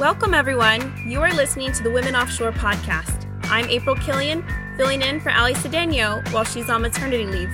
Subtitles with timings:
[0.00, 0.92] Welcome, everyone.
[1.06, 3.30] You are listening to the Women Offshore podcast.
[3.44, 4.44] I'm April Killian,
[4.76, 7.48] filling in for Ali Cedeno while she's on maternity leave.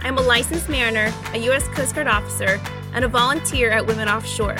[0.00, 1.68] I'm a licensed mariner, a U.S.
[1.68, 2.58] Coast Guard officer,
[2.94, 4.56] and a volunteer at Women Offshore.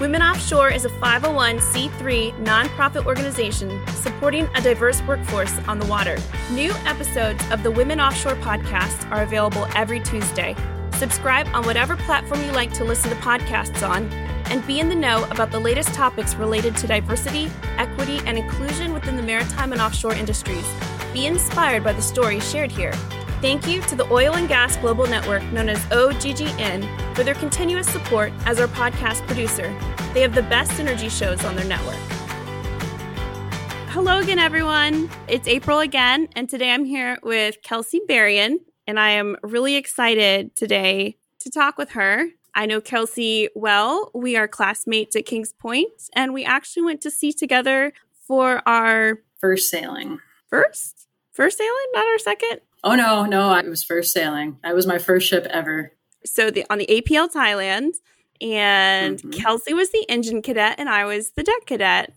[0.00, 6.18] Women Offshore is a 501c3 nonprofit organization supporting a diverse workforce on the water.
[6.50, 10.56] New episodes of the Women Offshore podcast are available every Tuesday.
[10.94, 14.10] Subscribe on whatever platform you like to listen to podcasts on
[14.50, 18.92] and be in the know about the latest topics related to diversity, equity, and inclusion
[18.92, 20.66] within the maritime and offshore industries.
[21.12, 22.92] Be inspired by the stories shared here.
[23.40, 27.86] Thank you to the Oil and Gas Global Network, known as OGGN, for their continuous
[27.88, 29.68] support as our podcast producer.
[30.14, 31.98] They have the best energy shows on their network.
[33.90, 35.10] Hello again, everyone.
[35.28, 40.54] It's April again, and today I'm here with Kelsey Berrien, and I am really excited
[40.54, 42.26] today to talk with her.
[42.56, 44.10] I know Kelsey well.
[44.14, 47.92] We are classmates at Kings Point, and we actually went to sea together
[48.26, 50.20] for our first sailing.
[50.48, 51.06] First?
[51.32, 52.60] First sailing, not our second?
[52.82, 54.58] Oh no, no, it was first sailing.
[54.62, 55.92] That was my first ship ever.
[56.24, 57.92] So the on the APL Thailand,
[58.40, 59.30] and mm-hmm.
[59.30, 62.14] Kelsey was the engine cadet, and I was the deck cadet.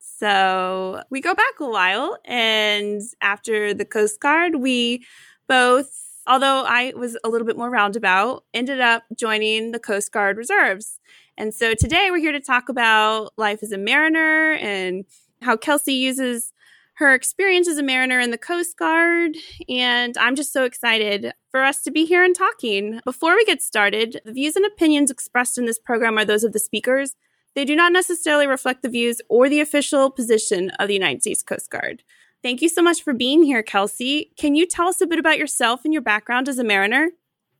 [0.00, 5.06] So we go back a while, and after the Coast Guard, we
[5.48, 10.36] both although I was a little bit more roundabout, ended up joining the Coast Guard
[10.36, 11.00] Reserves.
[11.36, 15.04] And so today we're here to talk about life as a mariner and
[15.42, 16.52] how Kelsey uses
[16.94, 19.36] her experience as a mariner in the Coast Guard.
[19.68, 23.00] And I'm just so excited for us to be here and talking.
[23.04, 26.52] Before we get started, the views and opinions expressed in this program are those of
[26.52, 27.14] the speakers.
[27.54, 31.42] They do not necessarily reflect the views or the official position of the United States
[31.42, 32.02] Coast Guard.
[32.42, 34.30] Thank you so much for being here, Kelsey.
[34.38, 37.08] Can you tell us a bit about yourself and your background as a mariner?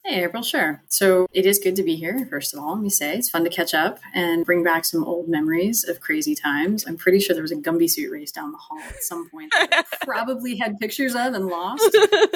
[0.05, 0.83] Hey, April, sure.
[0.89, 3.17] So it is good to be here, first of all, let me say.
[3.17, 6.87] It's fun to catch up and bring back some old memories of crazy times.
[6.87, 9.53] I'm pretty sure there was a Gumby suit race down the hall at some point
[9.53, 11.83] that I probably had pictures of and lost.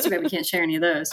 [0.02, 1.10] Too bad we can't share any of those.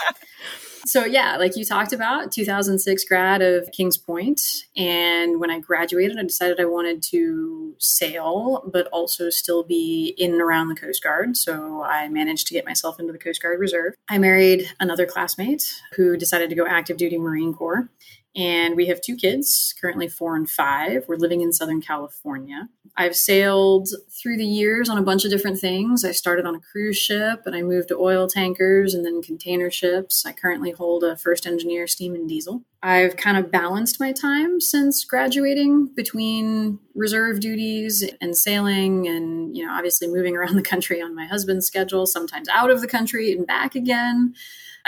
[0.86, 4.40] So, yeah, like you talked about, 2006 grad of Kings Point.
[4.76, 10.32] And when I graduated, I decided I wanted to sail, but also still be in
[10.32, 11.36] and around the Coast Guard.
[11.36, 13.94] So, I managed to get myself into the Coast Guard Reserve.
[14.08, 17.88] I married another classmate who decided to go active duty Marine Corps.
[18.36, 21.04] And we have two kids, currently four and five.
[21.08, 22.68] We're living in Southern California.
[22.96, 26.04] I've sailed through the years on a bunch of different things.
[26.04, 29.70] I started on a cruise ship and I moved to oil tankers and then container
[29.70, 30.24] ships.
[30.24, 32.62] I currently hold a first engineer steam and diesel.
[32.82, 39.66] I've kind of balanced my time since graduating between reserve duties and sailing and, you
[39.66, 43.32] know, obviously moving around the country on my husband's schedule, sometimes out of the country
[43.32, 44.34] and back again.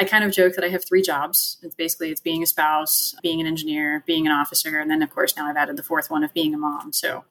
[0.03, 1.59] I kind of joke that I have three jobs.
[1.63, 5.11] It's basically it's being a spouse, being an engineer, being an officer, and then of
[5.11, 6.93] course now I've added the fourth one of being a mom.
[6.93, 7.25] So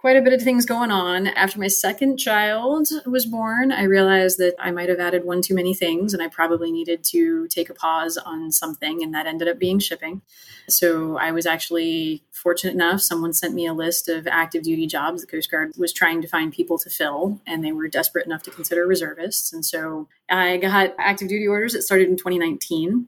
[0.00, 1.26] quite a bit of things going on.
[1.26, 5.54] After my second child was born, I realized that I might have added one too
[5.54, 9.46] many things and I probably needed to take a pause on something, and that ended
[9.46, 10.22] up being shipping.
[10.70, 15.20] So I was actually fortunate enough, someone sent me a list of active duty jobs
[15.20, 18.42] the Coast Guard was trying to find people to fill, and they were desperate enough
[18.44, 19.52] to consider reservists.
[19.52, 23.06] And so I got active duty orders that started in 2019.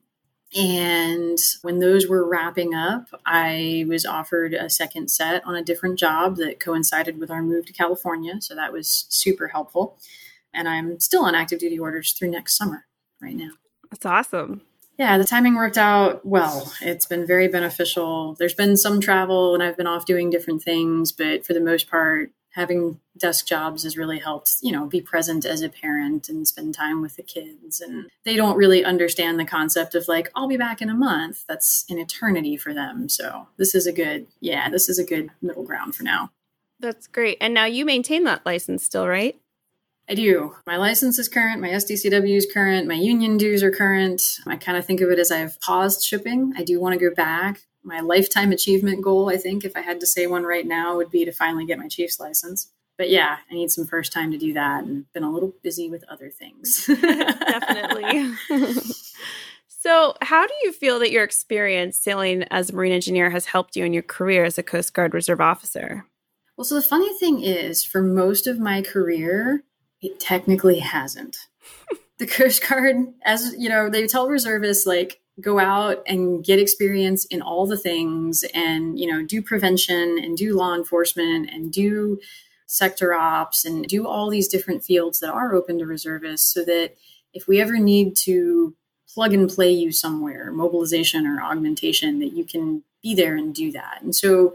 [0.54, 5.98] And when those were wrapping up, I was offered a second set on a different
[5.98, 8.40] job that coincided with our move to California.
[8.40, 9.98] So that was super helpful.
[10.52, 12.84] And I'm still on active duty orders through next summer
[13.20, 13.50] right now.
[13.90, 14.62] That's awesome.
[14.98, 16.70] Yeah, the timing worked out well.
[16.82, 18.34] It's been very beneficial.
[18.34, 21.90] There's been some travel and I've been off doing different things, but for the most
[21.90, 26.46] part, having desk jobs has really helped, you know, be present as a parent and
[26.46, 27.80] spend time with the kids.
[27.80, 31.44] And they don't really understand the concept of like, I'll be back in a month.
[31.48, 33.08] That's an eternity for them.
[33.08, 36.30] So this is a good, yeah, this is a good middle ground for now.
[36.78, 37.38] That's great.
[37.40, 39.38] And now you maintain that license still, right?
[40.08, 40.56] I do.
[40.66, 44.20] My license is current, my STCW is current, my union dues are current.
[44.46, 46.52] I kind of think of it as I've paused shipping.
[46.56, 50.00] I do want to go back my lifetime achievement goal, I think, if I had
[50.00, 52.70] to say one right now, would be to finally get my chief's license.
[52.98, 55.90] But yeah, I need some first time to do that and been a little busy
[55.90, 56.86] with other things.
[56.86, 58.32] Definitely.
[59.68, 63.76] so, how do you feel that your experience sailing as a marine engineer has helped
[63.76, 66.06] you in your career as a Coast Guard Reserve officer?
[66.56, 69.64] Well, so the funny thing is, for most of my career,
[70.02, 71.38] it technically hasn't.
[72.18, 77.24] the Coast Guard, as you know, they tell reservists, like, go out and get experience
[77.26, 82.18] in all the things and you know do prevention and do law enforcement and do
[82.66, 86.94] sector ops and do all these different fields that are open to reservists so that
[87.32, 88.74] if we ever need to
[89.14, 93.72] plug and play you somewhere mobilization or augmentation that you can be there and do
[93.72, 94.54] that and so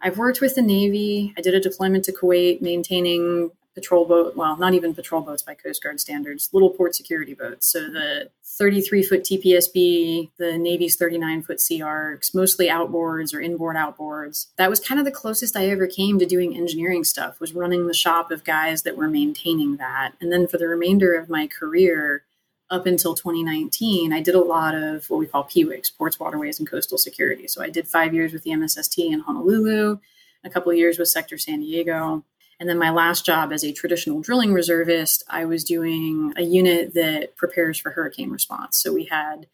[0.00, 1.32] I've worked with the Navy.
[1.38, 5.54] I did a deployment to Kuwait, maintaining patrol boat, well, not even patrol boats by
[5.54, 7.66] Coast Guard standards, little port security boats.
[7.70, 14.46] So the 33 foot TPSB, the Navy's 39 foot Arcs, mostly outboards or inboard outboards.
[14.56, 17.86] That was kind of the closest I ever came to doing engineering stuff, was running
[17.86, 20.12] the shop of guys that were maintaining that.
[20.20, 22.24] And then for the remainder of my career,
[22.70, 26.68] up until 2019, I did a lot of what we call PWICs, Ports, Waterways, and
[26.68, 27.46] Coastal Security.
[27.46, 29.98] So I did five years with the MSST in Honolulu,
[30.44, 32.24] a couple years with Sector San Diego.
[32.58, 36.94] And then my last job as a traditional drilling reservist, I was doing a unit
[36.94, 38.78] that prepares for hurricane response.
[38.78, 39.46] So we had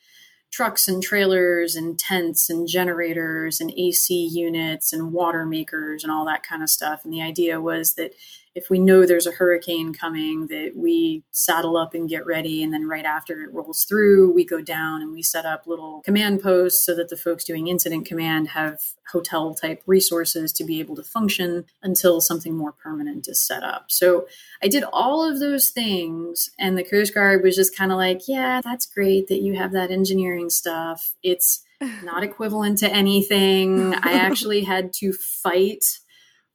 [0.53, 6.27] trucks and trailers and tents and generators and AC units and water makers and all
[6.27, 7.05] that kind of stuff.
[7.05, 8.15] And the idea was that
[8.55, 12.63] if we know there's a hurricane coming, that we saddle up and get ready.
[12.63, 16.03] And then right after it rolls through, we go down and we set up little
[16.03, 20.81] command posts so that the folks doing incident command have hotel type resources to be
[20.81, 23.87] able to function until something more permanent is set up.
[23.89, 24.27] So
[24.63, 26.51] I did all of those things.
[26.59, 29.73] And the Coast Guard was just kind of like, yeah, that's great that you have
[29.73, 31.15] that engineering stuff.
[31.23, 31.63] It's
[32.05, 33.95] not equivalent to anything.
[33.95, 35.99] I actually had to fight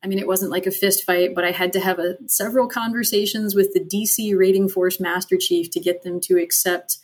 [0.08, 2.70] I mean, it wasn't like a fist fight, but I had to have a, several
[2.70, 7.00] conversations with the DC Rating Force Master Chief to get them to accept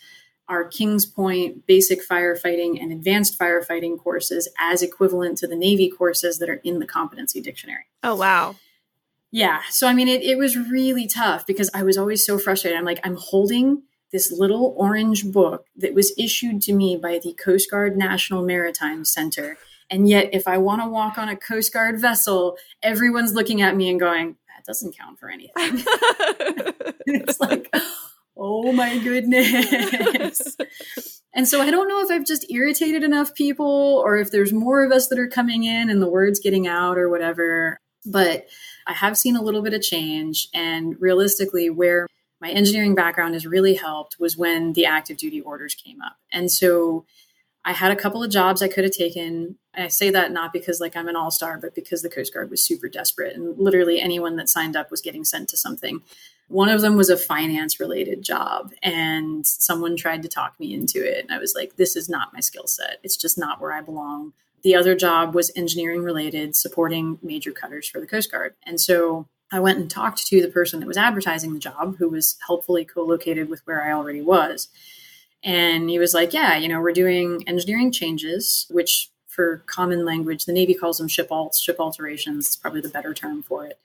[0.48, 6.40] our Kings Point basic firefighting and advanced firefighting courses as equivalent to the Navy courses
[6.40, 7.84] that are in the competency dictionary.
[8.04, 8.56] Oh, wow.
[9.32, 9.64] Yeah.
[9.70, 12.80] So, I mean, it, it was really tough because I was always so frustrated.
[12.80, 13.84] I'm like, I'm holding
[14.14, 19.04] this little orange book that was issued to me by the Coast Guard National Maritime
[19.04, 19.58] Center
[19.94, 23.76] and yet, if I want to walk on a Coast Guard vessel, everyone's looking at
[23.76, 25.54] me and going, that doesn't count for anything.
[27.06, 27.72] it's like,
[28.36, 30.58] oh my goodness.
[31.36, 34.84] and so I don't know if I've just irritated enough people or if there's more
[34.84, 37.78] of us that are coming in and the word's getting out or whatever.
[38.04, 38.48] But
[38.88, 40.48] I have seen a little bit of change.
[40.56, 42.08] And realistically, where
[42.42, 46.18] my engineering background has really helped was when the active duty orders came up.
[46.32, 47.06] And so
[47.66, 49.58] I had a couple of jobs I could have taken.
[49.74, 52.64] I say that not because like I'm an all-star, but because the Coast Guard was
[52.64, 56.02] super desperate and literally anyone that signed up was getting sent to something.
[56.50, 61.04] One of them was a finance related job and someone tried to talk me into
[61.04, 61.24] it.
[61.24, 63.00] And I was like, this is not my skill set.
[63.02, 64.34] It's just not where I belong.
[64.62, 68.56] The other job was engineering related, supporting major cutters for the Coast Guard.
[68.64, 72.10] And so I went and talked to the person that was advertising the job, who
[72.10, 74.68] was helpfully co located with where I already was.
[75.44, 80.46] And he was like, Yeah, you know, we're doing engineering changes, which for common language,
[80.46, 83.80] the Navy calls them ship alts, ship alterations is probably the better term for it.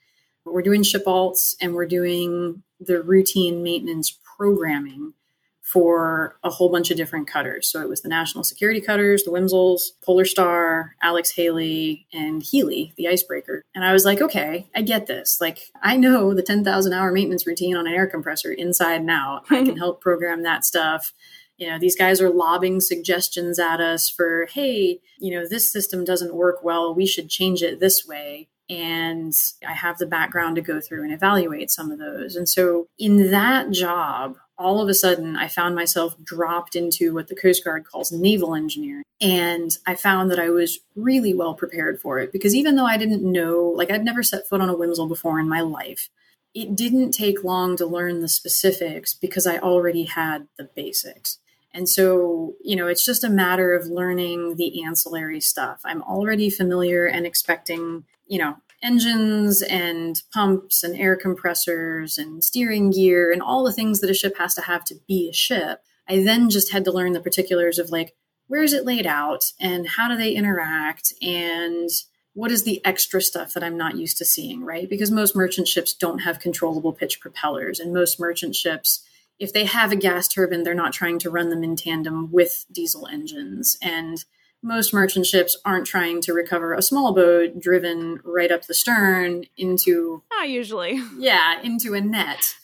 [0.45, 5.13] But we're doing ship alts and we're doing the routine maintenance programming
[5.61, 7.69] for a whole bunch of different cutters.
[7.69, 12.93] So it was the national security cutters, the Wimsels, Polar Star, Alex Haley, and Healy,
[12.97, 13.63] the icebreaker.
[13.75, 15.39] And I was like, okay, I get this.
[15.39, 19.43] Like, I know the 10,000 hour maintenance routine on an air compressor inside and out.
[19.51, 21.13] I can help program that stuff
[21.59, 26.03] you know these guys are lobbing suggestions at us for hey you know this system
[26.03, 28.47] doesn't work well we should change it this way.
[28.69, 29.33] And
[29.67, 32.35] i have the background to go through and evaluate some of those.
[32.35, 37.27] And so in that job all of a sudden i found myself dropped into what
[37.27, 39.03] the coast guard calls naval engineering.
[39.21, 42.97] And i found that i was really well prepared for it because even though i
[42.97, 46.09] didn't know like i'd never set foot on a wimsel before in my life
[46.53, 51.37] it didn't take long to learn the specifics because I already had the basics.
[51.73, 55.81] And so, you know, it's just a matter of learning the ancillary stuff.
[55.85, 62.91] I'm already familiar and expecting, you know, engines and pumps and air compressors and steering
[62.91, 65.81] gear and all the things that a ship has to have to be a ship.
[66.07, 68.15] I then just had to learn the particulars of like,
[68.47, 71.89] where is it laid out and how do they interact and
[72.33, 74.89] what is the extra stuff that I'm not used to seeing, right?
[74.89, 79.03] Because most merchant ships don't have controllable pitch propellers and most merchant ships
[79.39, 82.65] if they have a gas turbine, they're not trying to run them in tandem with
[82.71, 83.77] diesel engines.
[83.81, 84.23] And
[84.61, 89.45] most merchant ships aren't trying to recover a small boat driven right up the stern
[89.57, 91.01] into not usually.
[91.17, 92.55] Yeah into a net.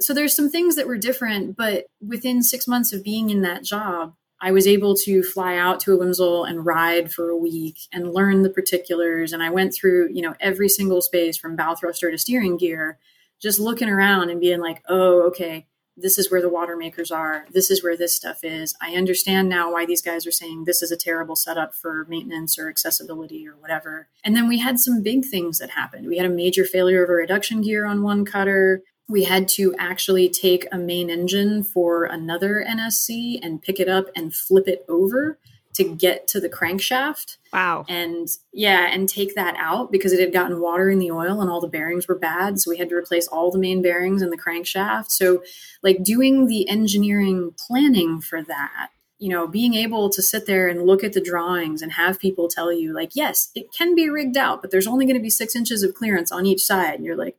[0.00, 3.64] So there's some things that were different but within six months of being in that
[3.64, 7.78] job i was able to fly out to a wimsel and ride for a week
[7.92, 9.32] and learn the particulars.
[9.32, 12.98] And i went through you know every single space from bow thruster to steering gear
[13.40, 15.66] just looking around and being like oh okay
[16.02, 17.46] this is where the water makers are.
[17.52, 18.74] This is where this stuff is.
[18.80, 22.58] I understand now why these guys are saying this is a terrible setup for maintenance
[22.58, 24.08] or accessibility or whatever.
[24.24, 26.08] And then we had some big things that happened.
[26.08, 28.82] We had a major failure of a reduction gear on one cutter.
[29.08, 34.06] We had to actually take a main engine for another NSC and pick it up
[34.16, 35.38] and flip it over
[35.74, 37.38] to get to the crankshaft.
[37.52, 37.84] Wow.
[37.88, 41.50] And yeah, and take that out because it had gotten water in the oil and
[41.50, 42.60] all the bearings were bad.
[42.60, 45.10] So we had to replace all the main bearings in the crankshaft.
[45.10, 45.42] So,
[45.82, 48.90] like, doing the engineering planning for that
[49.22, 52.48] you know, being able to sit there and look at the drawings and have people
[52.48, 55.30] tell you, like, yes, it can be rigged out, but there's only going to be
[55.30, 56.94] six inches of clearance on each side.
[56.94, 57.36] And you're like,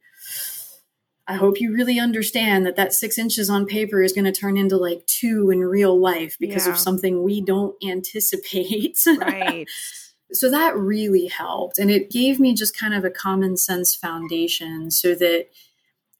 [1.27, 4.57] I hope you really understand that that six inches on paper is going to turn
[4.57, 6.73] into like two in real life because yeah.
[6.73, 8.97] of something we don't anticipate.
[9.05, 9.67] Right.
[10.33, 11.77] so that really helped.
[11.77, 15.47] And it gave me just kind of a common sense foundation so that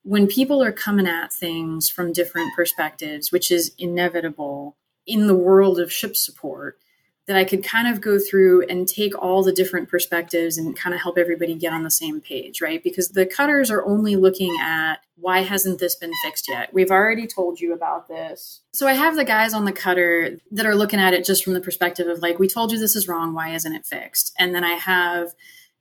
[0.03, 5.79] when people are coming at things from different perspectives, which is inevitable in the world
[5.79, 6.77] of ship support,
[7.25, 10.93] that I could kind of go through and take all the different perspectives and kind
[10.93, 12.83] of help everybody get on the same page, right?
[12.83, 16.73] Because the cutters are only looking at why hasn't this been fixed yet?
[16.73, 18.61] We've already told you about this.
[18.73, 21.53] So I have the guys on the cutter that are looking at it just from
[21.53, 23.33] the perspective of like, we told you this is wrong.
[23.33, 24.33] Why isn't it fixed?
[24.37, 25.33] And then I have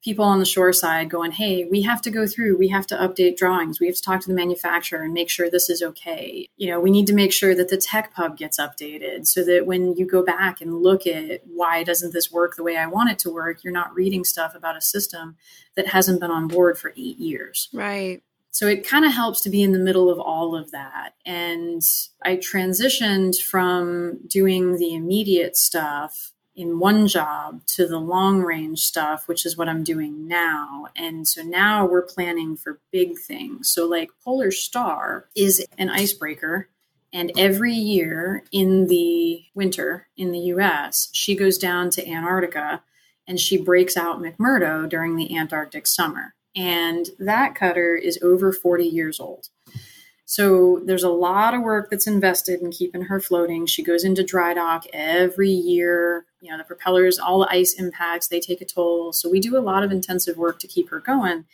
[0.03, 2.97] people on the shore side going, hey, we have to go through, we have to
[2.97, 6.49] update drawings, we have to talk to the manufacturer and make sure this is okay.
[6.57, 9.65] You know, we need to make sure that the tech pub gets updated so that
[9.65, 13.11] when you go back and look at why doesn't this work the way I want
[13.11, 15.37] it to work, you're not reading stuff about a system
[15.77, 17.69] that hasn't been on board for eight years.
[17.73, 18.23] Right.
[18.51, 21.15] So it kind of helps to be in the middle of all of that.
[21.25, 21.81] And
[22.23, 29.27] I transitioned from doing the immediate stuff in one job to the long range stuff,
[29.27, 30.89] which is what I'm doing now.
[30.97, 33.69] And so now we're planning for big things.
[33.69, 36.69] So, like Polar Star is an icebreaker.
[37.15, 42.83] And every year in the winter in the US, she goes down to Antarctica
[43.27, 46.35] and she breaks out McMurdo during the Antarctic summer.
[46.57, 49.49] And that cutter is over 40 years old.
[50.25, 53.67] So there's a lot of work that's invested in keeping her floating.
[53.67, 56.25] She goes into dry dock every year.
[56.43, 59.13] You know, the propellers, all the ice impacts, they take a toll.
[59.13, 61.45] So we do a lot of intensive work to keep her going.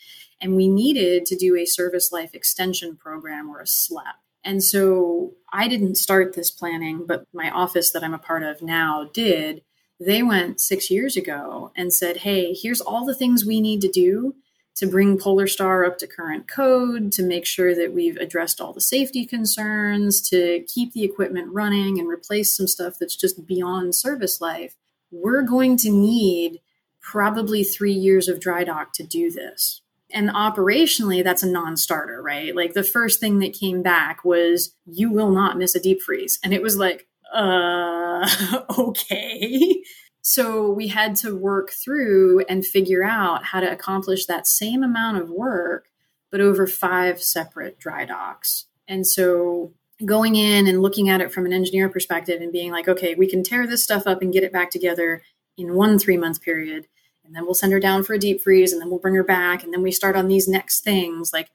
[0.40, 4.14] And we needed to do a service life extension program or a SLEP.
[4.45, 8.62] And so I didn't start this planning, but my office that I'm a part of
[8.62, 9.62] now did.
[10.00, 13.88] They went six years ago and said, hey, here's all the things we need to
[13.88, 14.37] do
[14.79, 18.73] to bring Polar Star up to current code, to make sure that we've addressed all
[18.73, 23.97] the safety concerns, to keep the equipment running and replace some stuff that's just beyond
[23.97, 24.77] service life,
[25.11, 26.61] we're going to need
[27.01, 29.83] probably three years of dry dock to do this.
[30.13, 32.55] And operationally, that's a non starter, right?
[32.55, 36.39] Like the first thing that came back was, you will not miss a deep freeze.
[36.45, 38.29] And it was like, uh,
[38.79, 39.83] okay.
[40.23, 45.19] So we had to work through and figure out how to accomplish that same amount
[45.19, 45.89] of work,
[46.31, 48.67] but over five separate dry docks.
[48.87, 49.73] And so
[50.05, 53.29] going in and looking at it from an engineer perspective and being like, okay, we
[53.29, 55.23] can tear this stuff up and get it back together
[55.57, 56.87] in one three month period.
[57.25, 59.25] And then we'll send her down for a deep freeze and then we'll bring her
[59.25, 59.63] back.
[59.63, 61.33] And then we start on these next things.
[61.33, 61.51] Like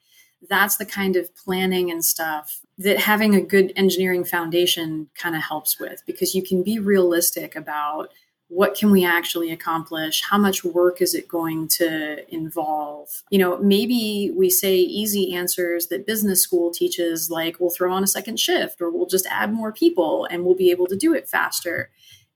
[0.49, 5.41] that's the kind of planning and stuff that having a good engineering foundation kind of
[5.41, 8.09] helps with because you can be realistic about
[8.53, 10.21] what can we actually accomplish?
[10.29, 13.09] How much work is it going to involve?
[13.29, 18.03] You know maybe we say easy answers that business school teaches like we'll throw on
[18.03, 21.13] a second shift or we'll just add more people and we'll be able to do
[21.13, 21.89] it faster.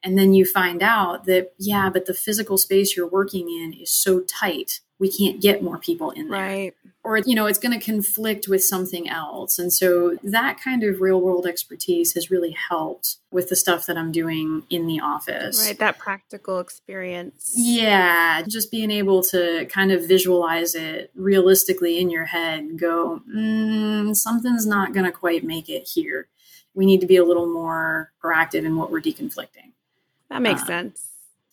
[0.03, 3.91] And then you find out that yeah but the physical space you're working in is
[3.91, 6.41] so tight we can't get more people in there.
[6.41, 6.73] Right.
[7.03, 9.59] Or, you know, it's going to conflict with something else.
[9.59, 13.97] And so that kind of real world expertise has really helped with the stuff that
[13.97, 15.65] I'm doing in the office.
[15.65, 15.79] Right.
[15.79, 17.53] That practical experience.
[17.55, 18.41] Yeah.
[18.45, 24.65] Just being able to kind of visualize it realistically in your head go, mm, something's
[24.65, 26.27] not going to quite make it here.
[26.73, 29.71] We need to be a little more proactive in what we're deconflicting.
[30.29, 31.07] That makes uh, sense.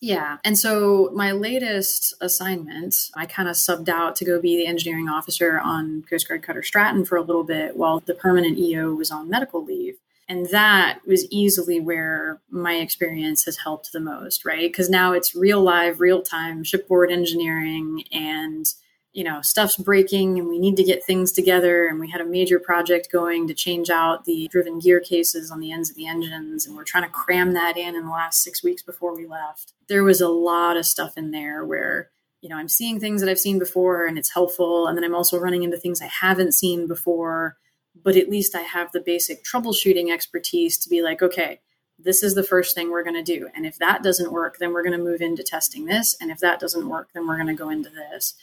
[0.04, 0.37] Yeah.
[0.44, 5.08] And so my latest assignment, I kind of subbed out to go be the engineering
[5.08, 9.11] officer on Coast Guard Cutter Stratton for a little bit while the permanent EO was
[9.11, 9.94] on medical leave.
[10.28, 14.70] And that was easily where my experience has helped the most, right?
[14.70, 18.66] Because now it's real live, real time shipboard engineering and
[19.14, 21.87] you know stuff's breaking and we need to get things together.
[21.87, 25.61] And we had a major project going to change out the driven gear cases on
[25.61, 26.66] the ends of the engines.
[26.66, 29.73] And we're trying to cram that in in the last six weeks before we left.
[29.88, 32.11] There was a lot of stuff in there where
[32.42, 34.88] you know i'm seeing things that i've seen before and it's helpful.
[34.88, 37.56] And then i'm also running into things i haven't seen before.
[37.94, 41.61] But at least i have the basic troubleshooting expertise to be like okay
[41.97, 43.49] this is the first thing we're going to do.
[43.54, 46.16] And if that doesn't work then we're going to move into testing this.
[46.21, 48.35] And if that doesn't work then we're going to go into this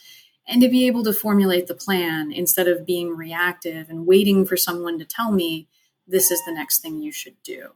[0.46, 4.56] and to be able to formulate the plan instead of being reactive and waiting for
[4.56, 5.68] someone to tell me
[6.06, 7.68] this is the next thing you should do.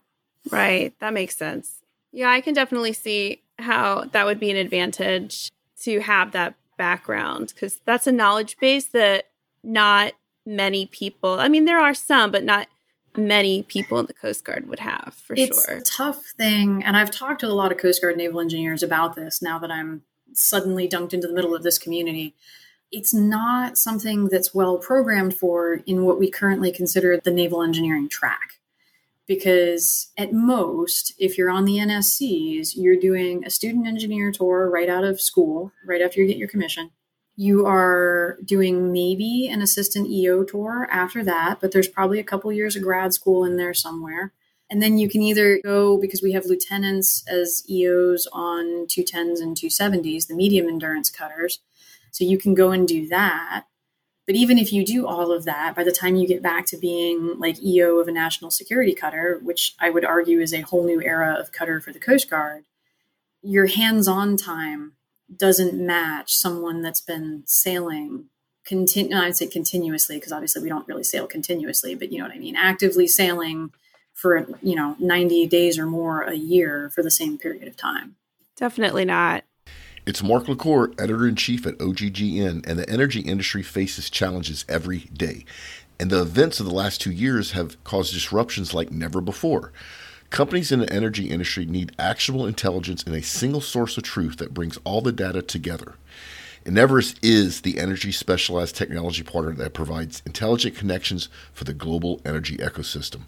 [0.51, 0.93] Right.
[0.99, 1.81] That makes sense.
[2.11, 7.53] Yeah, I can definitely see how that would be an advantage to have that background
[7.53, 9.25] because that's a knowledge base that
[9.63, 10.13] not
[10.45, 12.67] many people, I mean, there are some, but not
[13.15, 15.77] many people in the Coast Guard would have for it's sure.
[15.77, 16.83] It's a tough thing.
[16.83, 19.71] And I've talked to a lot of Coast Guard naval engineers about this now that
[19.71, 20.03] I'm
[20.37, 22.35] suddenly dunked into the middle of this community.
[22.91, 28.07] It's not something that's well programmed for in what we currently consider the naval engineering
[28.07, 28.59] track.
[29.27, 34.87] Because at most, if you're on the NSCs, you're doing a student engineer tour right
[34.87, 36.91] out of school, right after you get your commission
[37.39, 42.51] you are doing maybe an assistant EO tour after that, but there's probably a couple
[42.51, 44.33] years of grad school in there somewhere.
[44.69, 49.55] And then you can either go because we have lieutenants as EOs on 210s and
[49.55, 51.59] 270s, the medium endurance cutters.
[52.11, 53.65] So you can go and do that.
[54.25, 56.77] But even if you do all of that, by the time you get back to
[56.77, 60.83] being like EO of a national security cutter, which I would argue is a whole
[60.83, 62.65] new era of cutter for the Coast Guard,
[63.41, 64.93] your hands on time
[65.33, 68.25] doesn't match someone that's been sailing
[68.65, 72.35] continue I'd say continuously because obviously we don't really sail continuously, but you know what
[72.35, 73.71] I mean, actively sailing
[74.17, 78.15] for you know 90 days or more a year for the same period of time.
[78.55, 79.43] Definitely not.
[80.07, 84.99] It's Mark LaCour, editor in chief at OGGN, and the energy industry faces challenges every
[85.13, 85.45] day.
[85.99, 89.71] And the events of the last two years have caused disruptions like never before.
[90.29, 94.53] Companies in the energy industry need actionable intelligence in a single source of truth that
[94.53, 95.95] brings all the data together.
[96.65, 102.57] Enverus is the energy specialized technology partner that provides intelligent connections for the global energy
[102.57, 103.21] ecosystem.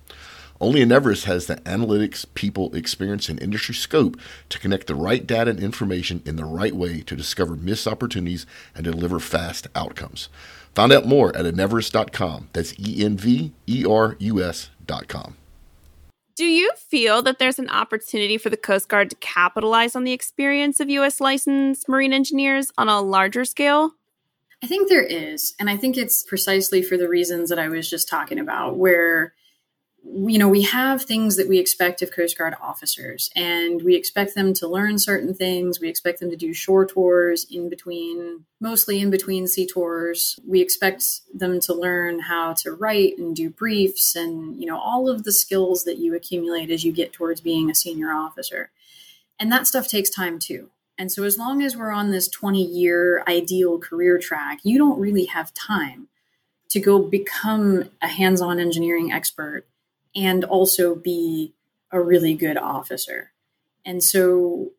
[0.62, 5.52] Only Enverus has the analytics, people, experience, and industry scope to connect the right data
[5.52, 10.28] and information in the right way to discover missed opportunities and deliver fast outcomes.
[10.76, 12.50] Find out more at enverus.com.
[12.52, 15.36] That's E N V E R U S.com.
[16.36, 20.14] Do you feel that there's an opportunity for the Coast Guard to capitalize on the
[20.14, 21.20] experience of U.S.
[21.20, 23.92] licensed marine engineers on a larger scale?
[24.64, 25.54] I think there is.
[25.60, 29.34] And I think it's precisely for the reasons that I was just talking about, where
[30.04, 34.36] you know, we have things that we expect of Coast Guard officers, and we expect
[34.36, 35.80] them to learn certain things.
[35.80, 40.40] We expect them to do shore tours in between, mostly in between sea tours.
[40.48, 45.10] We expect them to learn how to write and do briefs and, you know, all
[45.10, 48.72] of the skills that you accumulate as you get towards being a senior officer.
[49.40, 50.70] And that stuff takes time too.
[50.98, 55.00] And so, as long as we're on this 20 year ideal career track, you don't
[55.00, 56.10] really have time
[56.70, 59.66] to go become a hands on engineering expert
[60.20, 61.54] and also be
[61.92, 63.32] a really good officer.
[63.86, 64.72] And so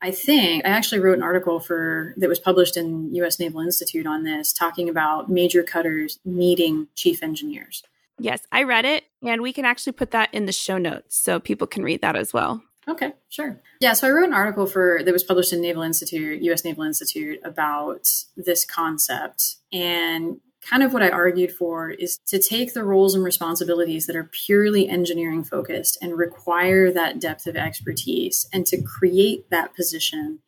[0.00, 4.06] I think I actually wrote an article for that was published in US Naval Institute
[4.06, 7.82] on this talking about major cutters needing chief engineers.
[8.18, 11.38] Yes, I read it and we can actually put that in the show notes so
[11.38, 12.62] people can read that as well.
[12.88, 13.60] Okay, sure.
[13.80, 16.84] Yeah, so I wrote an article for that was published in Naval Institute, US Naval
[16.84, 22.84] Institute about this concept and kind of what I argued for is to take the
[22.84, 28.66] roles and responsibilities that are purely engineering focused and require that depth of expertise and
[28.66, 30.40] to create that position,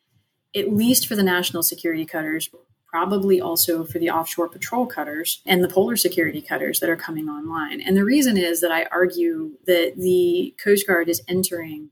[0.55, 2.49] at least for the national security cutters,
[2.85, 7.29] probably also for the offshore patrol cutters and the polar security cutters that are coming
[7.29, 7.79] online.
[7.79, 11.91] And the reason is that I argue that the Coast Guard is entering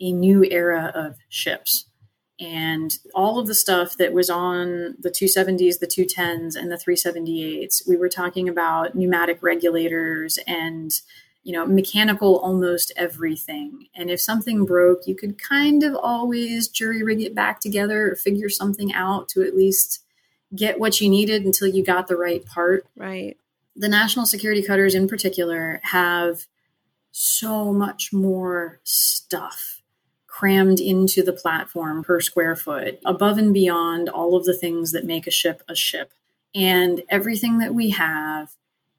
[0.00, 1.86] a new era of ships
[2.38, 7.88] and all of the stuff that was on the 270s, the 210s, and the 378s.
[7.88, 10.92] We were talking about pneumatic regulators and
[11.42, 13.86] you know mechanical almost everything.
[13.94, 18.16] And if something broke, you could kind of always jury rig it back together or
[18.16, 20.02] figure something out to at least
[20.54, 22.86] get what you needed until you got the right part.
[22.96, 23.36] Right.
[23.74, 26.46] The national security cutters in particular have
[27.12, 29.75] so much more stuff
[30.36, 35.06] crammed into the platform per square foot, above and beyond all of the things that
[35.06, 36.12] make a ship a ship.
[36.54, 38.50] And everything that we have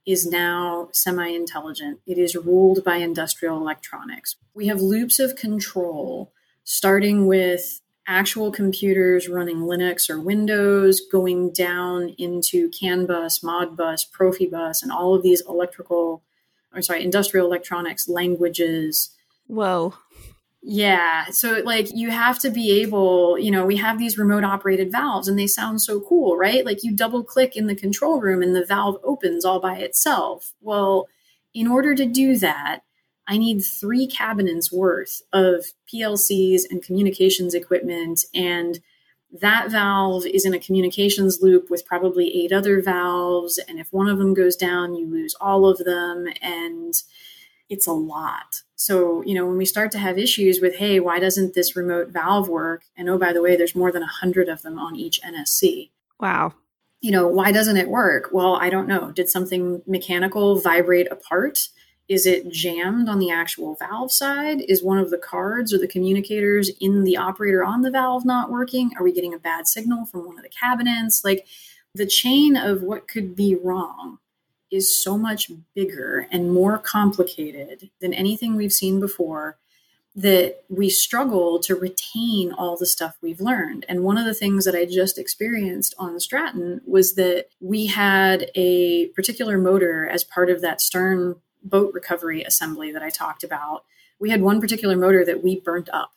[0.04, 2.00] is now semi intelligent.
[2.08, 4.36] It is ruled by industrial electronics.
[4.56, 6.32] We have loops of control,
[6.63, 14.82] starting with actual computers running Linux or Windows, going down into CAN bus, Modbus, Profibus,
[14.82, 16.23] and all of these electrical,
[16.73, 19.12] or sorry, industrial electronics languages.
[19.45, 19.93] Whoa.
[20.69, 21.27] Yeah.
[21.30, 25.30] So, like, you have to be able, you know, we have these remote operated valves
[25.30, 26.65] and they sound so cool, right?
[26.65, 30.53] Like, you double click in the control room and the valve opens all by itself.
[30.60, 31.08] Well,
[31.53, 32.82] in order to do that,
[33.25, 38.25] I need three cabinets worth of PLCs and communications equipment.
[38.36, 38.82] And
[39.39, 43.58] that valve is in a communications loop with probably eight other valves.
[43.69, 46.27] And if one of them goes down, you lose all of them.
[46.41, 46.93] And
[47.69, 48.62] it's a lot.
[48.75, 52.10] So, you know, when we start to have issues with, hey, why doesn't this remote
[52.10, 52.84] valve work?
[52.95, 55.89] And oh, by the way, there's more than 100 of them on each NSC.
[56.19, 56.53] Wow.
[57.01, 58.30] You know, why doesn't it work?
[58.32, 59.12] Well, I don't know.
[59.12, 61.69] Did something mechanical vibrate apart?
[62.08, 64.62] Is it jammed on the actual valve side?
[64.62, 68.49] Is one of the cards or the communicators in the operator on the valve not
[68.49, 68.91] working?
[68.97, 71.25] Are we getting a bad signal from one of the cabinets?
[71.25, 71.45] Like
[71.93, 74.19] the chain of what could be wrong
[74.71, 79.58] is so much bigger and more complicated than anything we've seen before
[80.17, 83.86] that we struggle to retain all the stuff we've learned.
[83.88, 88.49] And one of the things that I just experienced on Stratton was that we had
[88.56, 93.86] a particular motor as part of that stern boat recovery assembly that I talked about.
[94.19, 96.13] We had one particular motor that we burnt up.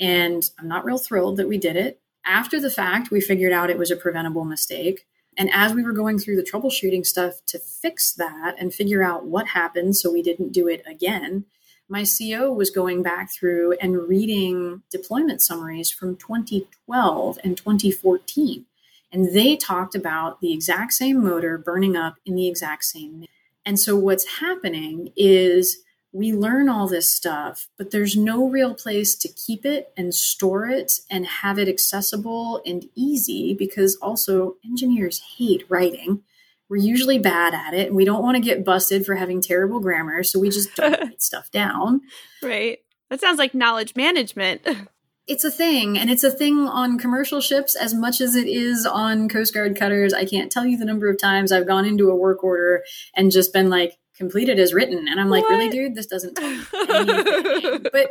[0.00, 2.00] And I'm not real thrilled that we did it.
[2.24, 5.06] After the fact, we figured out it was a preventable mistake.
[5.36, 9.26] And as we were going through the troubleshooting stuff to fix that and figure out
[9.26, 11.44] what happened so we didn't do it again,
[11.88, 18.64] my CO was going back through and reading deployment summaries from 2012 and 2014.
[19.12, 23.24] And they talked about the exact same motor burning up in the exact same.
[23.66, 25.78] And so what's happening is
[26.12, 30.66] we learn all this stuff, but there's no real place to keep it and store
[30.66, 36.22] it and have it accessible and easy because also engineers hate writing.
[36.68, 39.80] We're usually bad at it and we don't want to get busted for having terrible
[39.80, 40.22] grammar.
[40.24, 42.00] So we just don't write stuff down.
[42.42, 42.78] Right.
[43.08, 44.66] That sounds like knowledge management.
[45.26, 48.84] It's a thing, and it's a thing on commercial ships as much as it is
[48.84, 50.12] on Coast Guard cutters.
[50.12, 52.82] I can't tell you the number of times I've gone into a work order
[53.14, 55.08] and just been like, completed as written.
[55.08, 55.50] And I'm like, what?
[55.50, 56.38] really, dude, this doesn't
[57.92, 58.10] But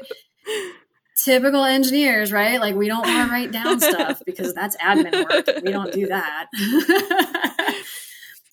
[1.23, 2.59] typical engineers, right?
[2.59, 5.63] Like we don't want to write down stuff because that's admin work.
[5.63, 6.47] We don't do that.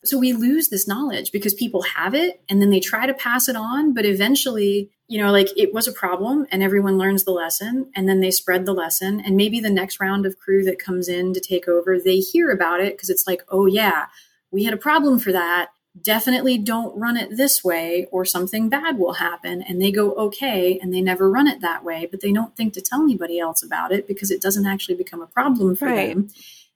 [0.04, 3.48] so we lose this knowledge because people have it and then they try to pass
[3.48, 7.30] it on, but eventually, you know, like it was a problem and everyone learns the
[7.30, 10.78] lesson and then they spread the lesson and maybe the next round of crew that
[10.78, 14.06] comes in to take over, they hear about it because it's like, "Oh yeah,
[14.50, 18.98] we had a problem for that definitely don't run it this way or something bad
[18.98, 19.62] will happen.
[19.62, 22.74] And they go okay and they never run it that way but they don't think
[22.74, 26.14] to tell anybody else about it because it doesn't actually become a problem for right.
[26.14, 26.28] them.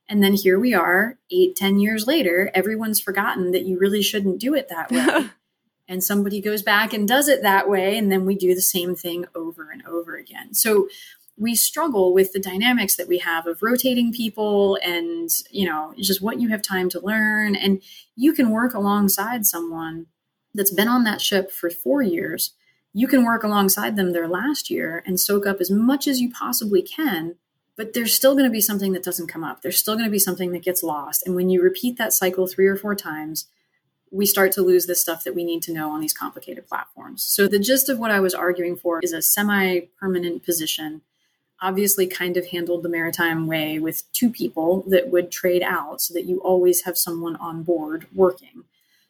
[0.08, 4.40] And then here we are eight ten years later everyone's forgotten that you really shouldn't
[4.40, 5.30] do it that way.
[5.88, 8.94] And somebody goes back and does it that way and then we do the same
[8.94, 10.54] thing over and over again.
[10.54, 10.88] So
[11.40, 16.22] we struggle with the dynamics that we have of rotating people and you know just
[16.22, 17.56] what you have time to learn.
[17.56, 17.82] And
[18.14, 20.06] you can work alongside someone
[20.54, 22.52] that's been on that ship for 4 years.
[22.92, 26.30] You can work alongside them their last year and soak up as much as you
[26.30, 27.36] possibly can
[27.76, 29.62] but there's still going to be something that doesn't come up.
[29.62, 31.22] There's still going to be something that gets lost.
[31.24, 33.46] And when you repeat that cycle 3 or 4 times
[34.10, 37.22] we start to lose the stuff that we need to know on these complicated platforms.
[37.22, 41.02] So, the gist of what I was arguing for is a semi permanent position
[41.60, 46.14] obviously kind of handled the maritime way with two people that would trade out so
[46.14, 48.64] that you always have someone on board working,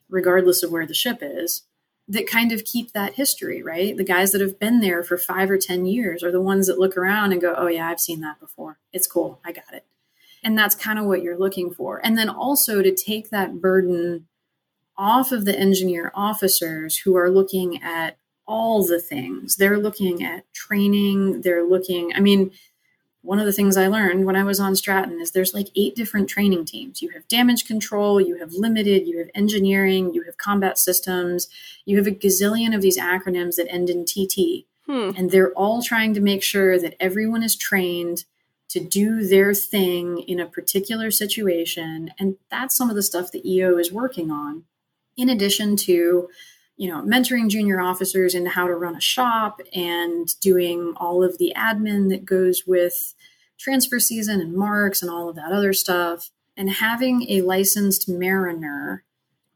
[0.09, 1.63] regardless of where the ship is,
[2.09, 3.97] that kind of keep that history, right?
[3.97, 6.79] The guys that have been there for five or 10 years are the ones that
[6.79, 8.79] look around and go, oh, yeah, I've seen that before.
[8.93, 9.41] It's cool.
[9.45, 9.85] I got it.
[10.43, 12.01] And that's kind of what you're looking for.
[12.03, 14.27] And then also to take that burden
[14.97, 18.17] off of the engineer officers who are looking at
[18.51, 19.57] all the things.
[19.57, 22.51] They're looking at training, they're looking, I mean,
[23.23, 25.95] one of the things I learned when I was on Stratton is there's like eight
[25.95, 27.01] different training teams.
[27.01, 31.47] You have damage control, you have limited, you have engineering, you have combat systems,
[31.85, 34.67] you have a gazillion of these acronyms that end in TT.
[34.87, 35.13] Hmm.
[35.17, 38.25] And they're all trying to make sure that everyone is trained
[38.71, 42.13] to do their thing in a particular situation.
[42.19, 44.65] And that's some of the stuff that EO is working on,
[45.17, 46.31] in addition to
[46.81, 51.37] you know, mentoring junior officers into how to run a shop and doing all of
[51.37, 53.15] the admin that goes with
[53.59, 56.31] transfer season and marks and all of that other stuff.
[56.57, 59.05] And having a licensed mariner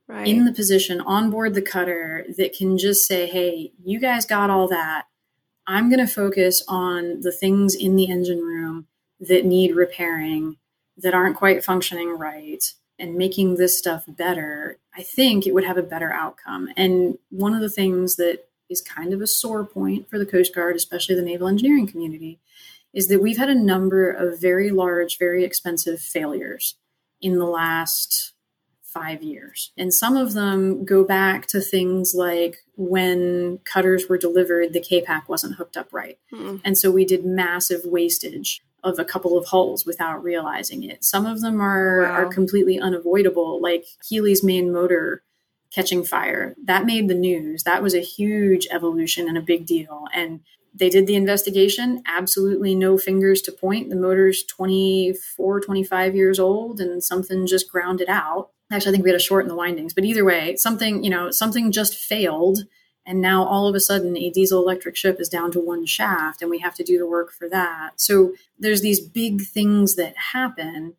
[0.06, 0.28] right.
[0.28, 4.50] in the position on board the cutter that can just say, hey, you guys got
[4.50, 5.06] all that.
[5.66, 8.86] I'm going to focus on the things in the engine room
[9.18, 10.58] that need repairing,
[10.98, 12.62] that aren't quite functioning right
[12.98, 16.68] and making this stuff better, I think it would have a better outcome.
[16.76, 20.54] And one of the things that is kind of a sore point for the Coast
[20.54, 22.40] Guard, especially the naval engineering community,
[22.92, 26.76] is that we've had a number of very large, very expensive failures
[27.20, 28.32] in the last
[28.82, 29.72] five years.
[29.76, 35.28] And some of them go back to things like when cutters were delivered, the K-Pack
[35.28, 36.16] wasn't hooked up right.
[36.32, 36.60] Mm.
[36.64, 41.02] And so we did massive wastage of a couple of hulls without realizing it.
[41.02, 42.10] Some of them are wow.
[42.12, 45.24] are completely unavoidable, like Healy's main motor
[45.74, 46.54] catching fire.
[46.64, 47.64] That made the news.
[47.64, 50.06] That was a huge evolution and a big deal.
[50.14, 50.40] And
[50.74, 53.90] they did the investigation, absolutely no fingers to point.
[53.90, 58.50] The motor's 24, 25 years old, and something just ground it out.
[58.72, 61.10] Actually, I think we had a short in the windings, but either way, something, you
[61.10, 62.60] know, something just failed.
[63.06, 66.40] And now all of a sudden, a diesel electric ship is down to one shaft,
[66.40, 67.92] and we have to do the work for that.
[67.96, 70.94] So there's these big things that happen,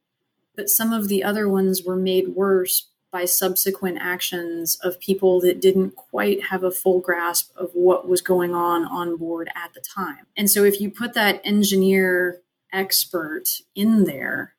[0.56, 5.62] but some of the other ones were made worse by subsequent actions of people that
[5.62, 9.80] didn't quite have a full grasp of what was going on on board at the
[9.80, 10.28] time.
[10.36, 12.41] And so if you put that engineer
[12.74, 14.54] expert in there,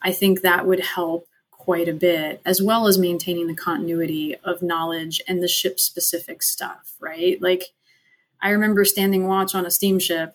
[0.00, 1.28] I think that would help
[1.68, 6.42] quite a bit, as well as maintaining the continuity of knowledge and the ship specific
[6.42, 7.42] stuff, right?
[7.42, 7.74] Like,
[8.40, 10.34] I remember standing watch on a steamship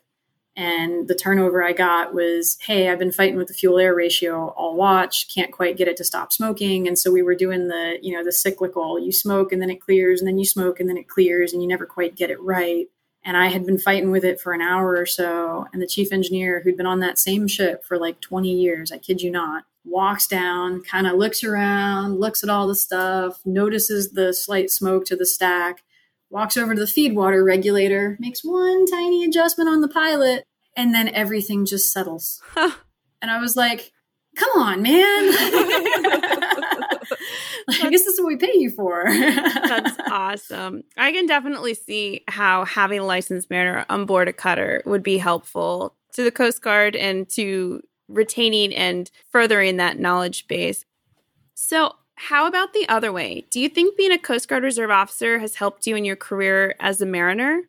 [0.55, 4.49] and the turnover I got was, hey, I've been fighting with the fuel air ratio
[4.49, 6.87] all watch, can't quite get it to stop smoking.
[6.87, 9.81] And so we were doing the, you know, the cyclical, you smoke and then it
[9.81, 12.39] clears and then you smoke and then it clears and you never quite get it
[12.43, 12.85] right.
[13.25, 15.65] And I had been fighting with it for an hour or so.
[15.71, 18.97] And the chief engineer, who'd been on that same ship for like 20 years, I
[18.97, 24.11] kid you not, walks down, kind of looks around, looks at all the stuff, notices
[24.11, 25.83] the slight smoke to the stack,
[26.29, 30.93] walks over to the feed water regulator, makes one tiny adjustment on the pilot, and
[30.93, 32.41] then everything just settles.
[32.49, 32.71] Huh.
[33.21, 33.91] And I was like,
[34.35, 35.31] come on, man.
[37.69, 39.05] I guess this is what we pay you for.
[39.07, 40.83] That's awesome.
[40.97, 45.17] I can definitely see how having a licensed mariner on board a cutter would be
[45.17, 50.85] helpful to the Coast Guard and to retaining and furthering that knowledge base.
[51.53, 53.45] So, how about the other way?
[53.49, 56.75] Do you think being a Coast Guard Reserve officer has helped you in your career
[56.79, 57.61] as a mariner?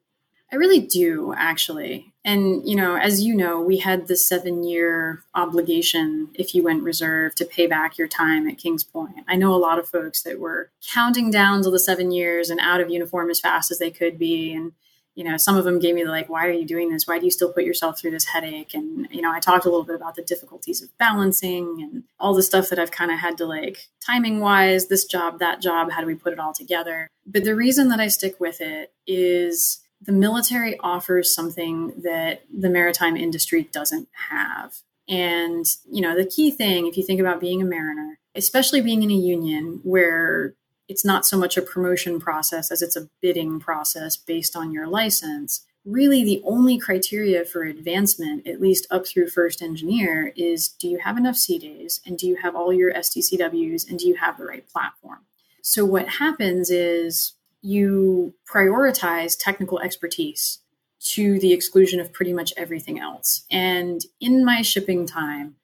[0.52, 2.13] I really do, actually.
[2.24, 6.82] And, you know, as you know, we had the seven year obligation if you went
[6.82, 9.16] reserve to pay back your time at Kings Point.
[9.28, 12.60] I know a lot of folks that were counting down to the seven years and
[12.60, 14.54] out of uniform as fast as they could be.
[14.54, 14.72] And,
[15.14, 17.06] you know, some of them gave me the like, why are you doing this?
[17.06, 18.72] Why do you still put yourself through this headache?
[18.72, 22.34] And, you know, I talked a little bit about the difficulties of balancing and all
[22.34, 25.92] the stuff that I've kind of had to like timing wise, this job, that job,
[25.92, 27.06] how do we put it all together?
[27.26, 32.68] But the reason that I stick with it is the military offers something that the
[32.68, 34.76] maritime industry doesn't have.
[35.08, 39.02] And, you know, the key thing, if you think about being a mariner, especially being
[39.02, 40.54] in a union where
[40.88, 44.86] it's not so much a promotion process as it's a bidding process based on your
[44.86, 45.64] license.
[45.84, 50.98] Really, the only criteria for advancement, at least up through first engineer, is do you
[50.98, 54.38] have enough sea days and do you have all your STCWs and do you have
[54.38, 55.20] the right platform?
[55.62, 60.58] So, what happens is you prioritize technical expertise
[61.00, 63.46] to the exclusion of pretty much everything else.
[63.50, 65.56] And in my shipping time,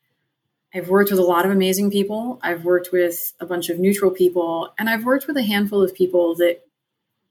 [0.75, 2.41] I've worked with a lot of amazing people.
[2.43, 5.95] I've worked with a bunch of neutral people, and I've worked with a handful of
[5.95, 6.63] people that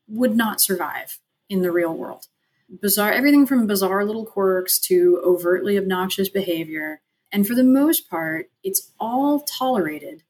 [0.07, 1.17] would not survive
[1.49, 2.27] in the real world.
[2.69, 7.01] Bizarre, everything from bizarre little quirks to overtly obnoxious behavior.
[7.31, 10.21] And for the most part, it's all tolerated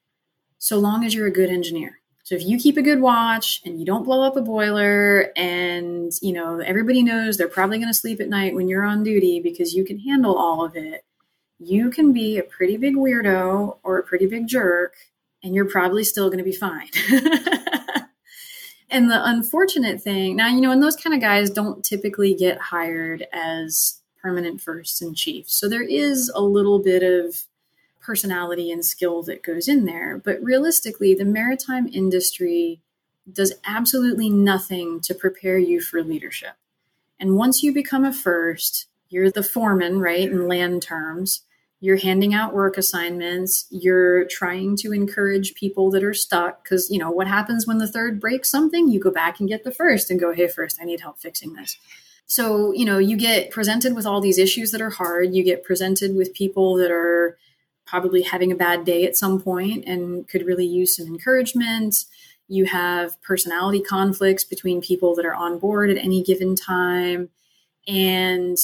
[0.57, 1.98] so long as you're a good engineer.
[2.29, 6.11] So if you keep a good watch and you don't blow up a boiler and,
[6.21, 9.39] you know, everybody knows they're probably going to sleep at night when you're on duty
[9.39, 11.03] because you can handle all of it,
[11.57, 14.93] you can be a pretty big weirdo or a pretty big jerk,
[15.41, 16.89] and you're probably still going to be fine.
[18.91, 22.59] and the unfortunate thing now, you know, and those kind of guys don't typically get
[22.59, 25.55] hired as permanent firsts and chiefs.
[25.55, 27.47] So there is a little bit of
[28.01, 30.17] personality and skill that goes in there.
[30.17, 32.81] But realistically, the maritime industry
[33.31, 36.53] does absolutely nothing to prepare you for leadership.
[37.19, 41.41] And once you become a first, you're the foreman, right, in land terms
[41.81, 46.97] you're handing out work assignments you're trying to encourage people that are stuck because you
[46.97, 50.09] know what happens when the third breaks something you go back and get the first
[50.09, 51.77] and go hey first i need help fixing this
[52.25, 55.63] so you know you get presented with all these issues that are hard you get
[55.63, 57.37] presented with people that are
[57.89, 62.05] probably having a bad day at some point and could really use some encouragement
[62.47, 67.29] you have personality conflicts between people that are on board at any given time
[67.87, 68.57] and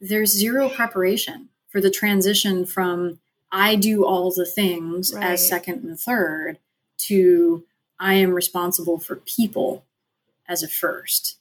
[0.00, 3.18] there's zero preparation for the transition from
[3.50, 5.32] I do all the things right.
[5.32, 6.58] as second and third
[6.98, 7.64] to
[7.98, 9.84] I am responsible for people
[10.48, 11.36] as a first.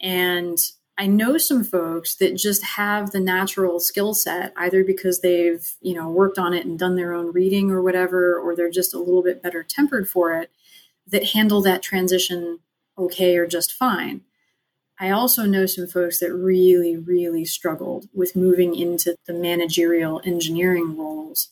[0.00, 0.58] And
[1.00, 5.94] I know some folks that just have the natural skill set, either because they've, you
[5.94, 8.98] know, worked on it and done their own reading or whatever, or they're just a
[8.98, 10.50] little bit better tempered for it,
[11.06, 12.58] that handle that transition
[12.98, 14.20] okay or just fine.
[14.98, 20.98] I also know some folks that really, really struggled with moving into the managerial engineering
[20.98, 21.48] roles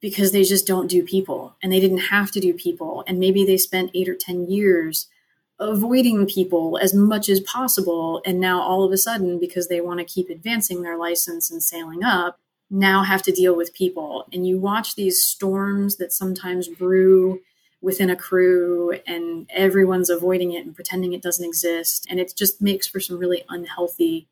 [0.00, 3.04] because they just don't do people and they didn't have to do people.
[3.06, 5.08] And maybe they spent eight or 10 years
[5.58, 8.20] avoiding people as much as possible.
[8.26, 11.62] And now all of a sudden, because they want to keep advancing their license and
[11.62, 12.38] sailing up,
[12.70, 14.26] now have to deal with people.
[14.32, 17.40] And you watch these storms that sometimes brew
[17.80, 22.06] within a crew and everyone's avoiding it and pretending it doesn't exist.
[22.10, 24.28] And it just makes for some really unhealthy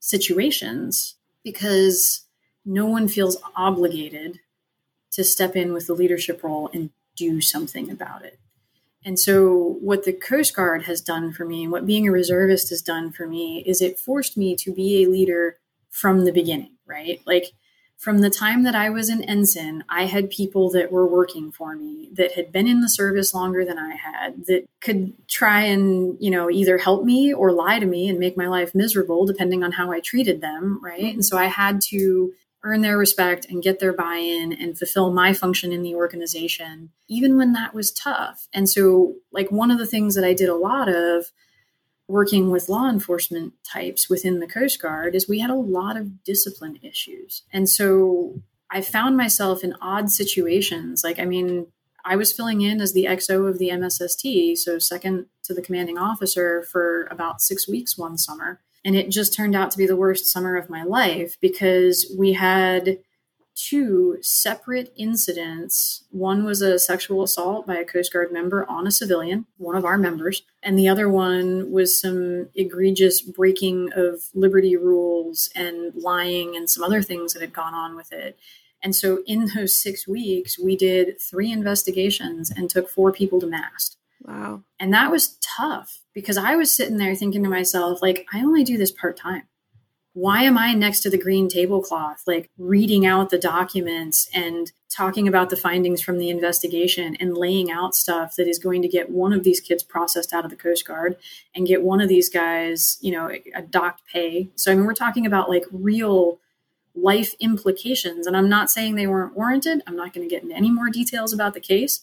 [0.00, 2.22] situations because
[2.64, 4.40] no one feels obligated
[5.12, 8.38] to step in with the leadership role and do something about it.
[9.04, 12.68] And so, what the Coast Guard has done for me, and what being a reservist
[12.68, 15.56] has done for me, is it forced me to be a leader
[15.88, 17.20] from the beginning, right?
[17.26, 17.52] Like,
[18.00, 21.76] from the time that I was an ensign, I had people that were working for
[21.76, 26.16] me that had been in the service longer than I had that could try and,
[26.18, 29.62] you know, either help me or lie to me and make my life miserable depending
[29.62, 31.12] on how I treated them, right?
[31.12, 32.32] And so I had to
[32.62, 36.90] earn their respect and get their buy in and fulfill my function in the organization,
[37.08, 38.48] even when that was tough.
[38.52, 41.26] And so, like, one of the things that I did a lot of
[42.06, 46.22] working with law enforcement types within the Coast Guard is we had a lot of
[46.24, 47.42] discipline issues.
[47.52, 51.02] And so, I found myself in odd situations.
[51.02, 51.66] Like, I mean,
[52.04, 55.98] I was filling in as the XO of the MSST, so second to the commanding
[55.98, 58.60] officer for about six weeks one summer.
[58.84, 62.32] And it just turned out to be the worst summer of my life because we
[62.32, 62.98] had
[63.54, 66.04] two separate incidents.
[66.10, 69.84] One was a sexual assault by a Coast Guard member on a civilian, one of
[69.84, 76.56] our members, and the other one was some egregious breaking of liberty rules and lying
[76.56, 78.38] and some other things that had gone on with it.
[78.82, 83.46] And so in those six weeks, we did three investigations and took four people to
[83.46, 83.98] mast.
[84.20, 84.64] Wow.
[84.78, 88.64] And that was tough because I was sitting there thinking to myself, like, I only
[88.64, 89.44] do this part time.
[90.12, 95.28] Why am I next to the green tablecloth, like reading out the documents and talking
[95.28, 99.10] about the findings from the investigation and laying out stuff that is going to get
[99.10, 101.16] one of these kids processed out of the Coast Guard
[101.54, 104.50] and get one of these guys, you know, a docked pay?
[104.56, 106.40] So, I mean, we're talking about like real
[106.94, 108.26] life implications.
[108.26, 109.80] And I'm not saying they weren't warranted.
[109.86, 112.00] I'm not going to get into any more details about the case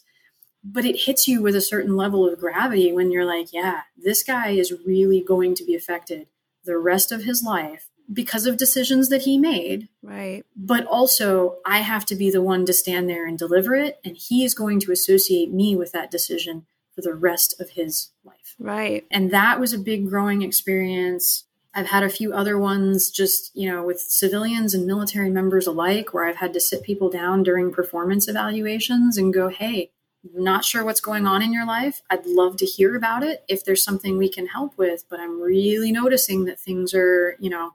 [0.71, 4.21] but it hits you with a certain level of gravity when you're like, yeah, this
[4.21, 6.27] guy is really going to be affected
[6.65, 9.87] the rest of his life because of decisions that he made.
[10.01, 10.43] Right.
[10.55, 13.99] But also, I have to be the one to stand there and deliver it.
[14.03, 18.11] And he is going to associate me with that decision for the rest of his
[18.23, 18.55] life.
[18.59, 19.05] Right.
[19.11, 21.45] And that was a big growing experience.
[21.73, 26.13] I've had a few other ones just, you know, with civilians and military members alike,
[26.13, 29.91] where I've had to sit people down during performance evaluations and go, hey,
[30.33, 32.01] not sure what's going on in your life.
[32.09, 35.41] I'd love to hear about it if there's something we can help with, but I'm
[35.41, 37.73] really noticing that things are, you know,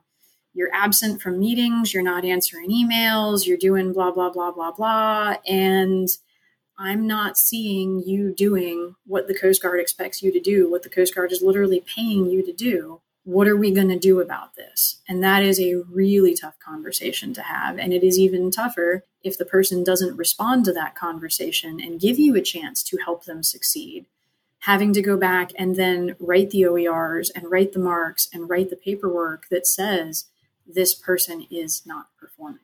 [0.53, 5.35] you're absent from meetings, you're not answering emails, you're doing blah, blah, blah, blah, blah.
[5.47, 6.07] And
[6.77, 10.89] I'm not seeing you doing what the Coast Guard expects you to do, what the
[10.89, 14.55] Coast Guard is literally paying you to do what are we going to do about
[14.55, 15.01] this?
[15.07, 17.77] And that is a really tough conversation to have.
[17.77, 22.19] And it is even tougher if the person doesn't respond to that conversation and give
[22.19, 24.05] you a chance to help them succeed.
[24.59, 28.69] Having to go back and then write the OERs and write the marks and write
[28.69, 30.25] the paperwork that says
[30.65, 32.59] this person is not performing.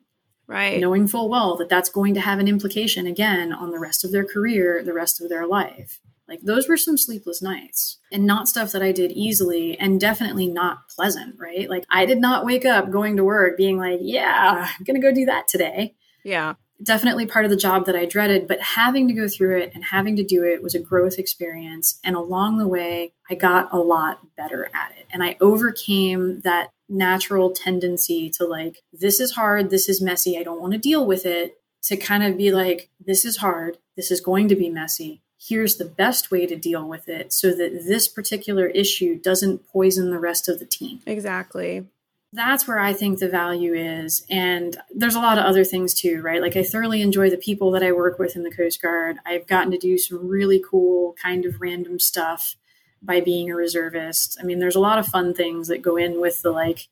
[0.47, 0.79] Right.
[0.79, 4.11] Knowing full well that that's going to have an implication again on the rest of
[4.11, 5.99] their career, the rest of their life.
[6.29, 10.47] Like those were some sleepless nights and not stuff that I did easily and definitely
[10.47, 11.69] not pleasant, right?
[11.69, 15.05] Like I did not wake up going to work being like, yeah, I'm going to
[15.05, 15.95] go do that today.
[16.23, 16.53] Yeah.
[16.81, 19.83] Definitely part of the job that I dreaded, but having to go through it and
[19.83, 21.99] having to do it was a growth experience.
[22.05, 25.07] And along the way, I got a lot better at it.
[25.11, 30.43] And I overcame that natural tendency to like, this is hard, this is messy, I
[30.43, 34.09] don't want to deal with it, to kind of be like, this is hard, this
[34.09, 37.85] is going to be messy here's the best way to deal with it so that
[37.87, 40.99] this particular issue doesn't poison the rest of the team.
[41.05, 41.87] Exactly.
[42.31, 44.23] That's where I think the value is.
[44.29, 46.41] And there's a lot of other things too, right?
[46.41, 49.17] Like I thoroughly enjoy the people that I work with in the Coast Guard.
[49.25, 52.55] I've gotten to do some really cool, kind of random stuff
[53.01, 54.37] by being a reservist.
[54.39, 56.87] I mean, there's a lot of fun things that go in with the like,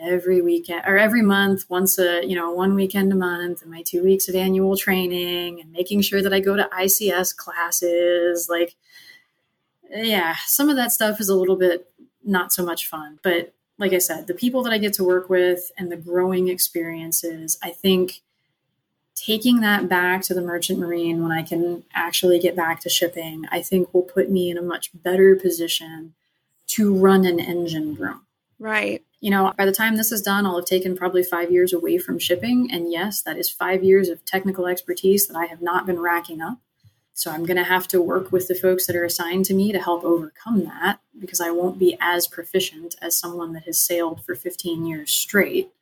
[0.00, 3.82] every weekend or every month, once a, you know, one weekend a month and my
[3.82, 8.48] two weeks of annual training and making sure that I go to ICS classes.
[8.48, 8.74] Like,
[9.90, 11.90] yeah, some of that stuff is a little bit
[12.24, 13.18] not so much fun.
[13.22, 16.48] But like I said, the people that I get to work with and the growing
[16.48, 18.22] experiences, I think
[19.14, 23.46] taking that back to the merchant marine when I can actually get back to shipping,
[23.50, 26.14] I think will put me in a much better position
[26.68, 28.22] to run an engine room.
[28.60, 31.72] Right you know, by the time this is done, I'll have taken probably five years
[31.72, 32.70] away from shipping.
[32.70, 36.40] And yes, that is five years of technical expertise that I have not been racking
[36.40, 36.58] up.
[37.14, 39.72] So I'm going to have to work with the folks that are assigned to me
[39.72, 44.24] to help overcome that because I won't be as proficient as someone that has sailed
[44.24, 45.72] for 15 years straight.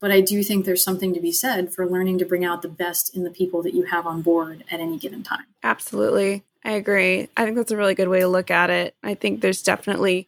[0.00, 2.68] But I do think there's something to be said for learning to bring out the
[2.68, 5.44] best in the people that you have on board at any given time.
[5.62, 6.42] Absolutely.
[6.64, 7.28] I agree.
[7.36, 8.94] I think that's a really good way to look at it.
[9.02, 10.26] I think there's definitely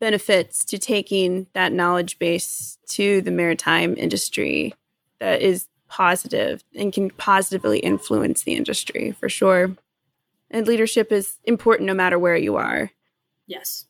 [0.00, 4.74] benefits to taking that knowledge base to the maritime industry
[5.20, 9.76] that is positive and can positively influence the industry for sure.
[10.50, 12.90] And leadership is important no matter where you are.
[13.46, 13.86] Yes.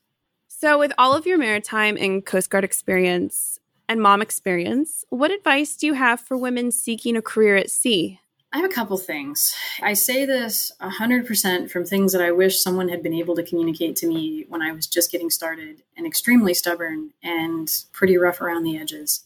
[0.49, 5.77] So, with all of your maritime and Coast Guard experience and mom experience, what advice
[5.77, 8.21] do you have for women seeking a career at sea?
[8.51, 9.55] I have a couple things.
[9.83, 13.95] I say this 100% from things that I wish someone had been able to communicate
[13.97, 18.63] to me when I was just getting started and extremely stubborn and pretty rough around
[18.63, 19.25] the edges.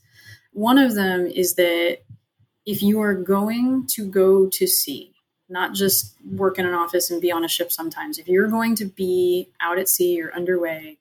[0.52, 1.98] One of them is that
[2.66, 5.14] if you are going to go to sea,
[5.48, 8.74] not just work in an office and be on a ship sometimes, if you're going
[8.76, 10.98] to be out at sea or underway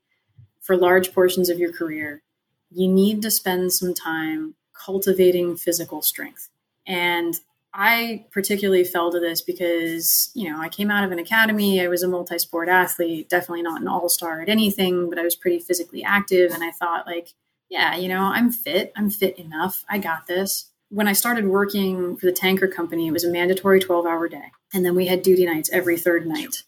[0.61, 2.21] for large portions of your career,
[2.69, 6.49] you need to spend some time cultivating physical strength.
[6.85, 7.39] And
[7.73, 11.81] I particularly fell to this because, you know, I came out of an academy.
[11.81, 15.23] I was a multi sport athlete, definitely not an all star at anything, but I
[15.23, 16.51] was pretty physically active.
[16.51, 17.29] And I thought, like,
[17.69, 18.91] yeah, you know, I'm fit.
[18.97, 19.85] I'm fit enough.
[19.89, 23.79] I got this when I started working for the tanker company, it was a mandatory
[23.79, 24.51] 12 hour day.
[24.73, 26.63] And then we had duty nights every third night.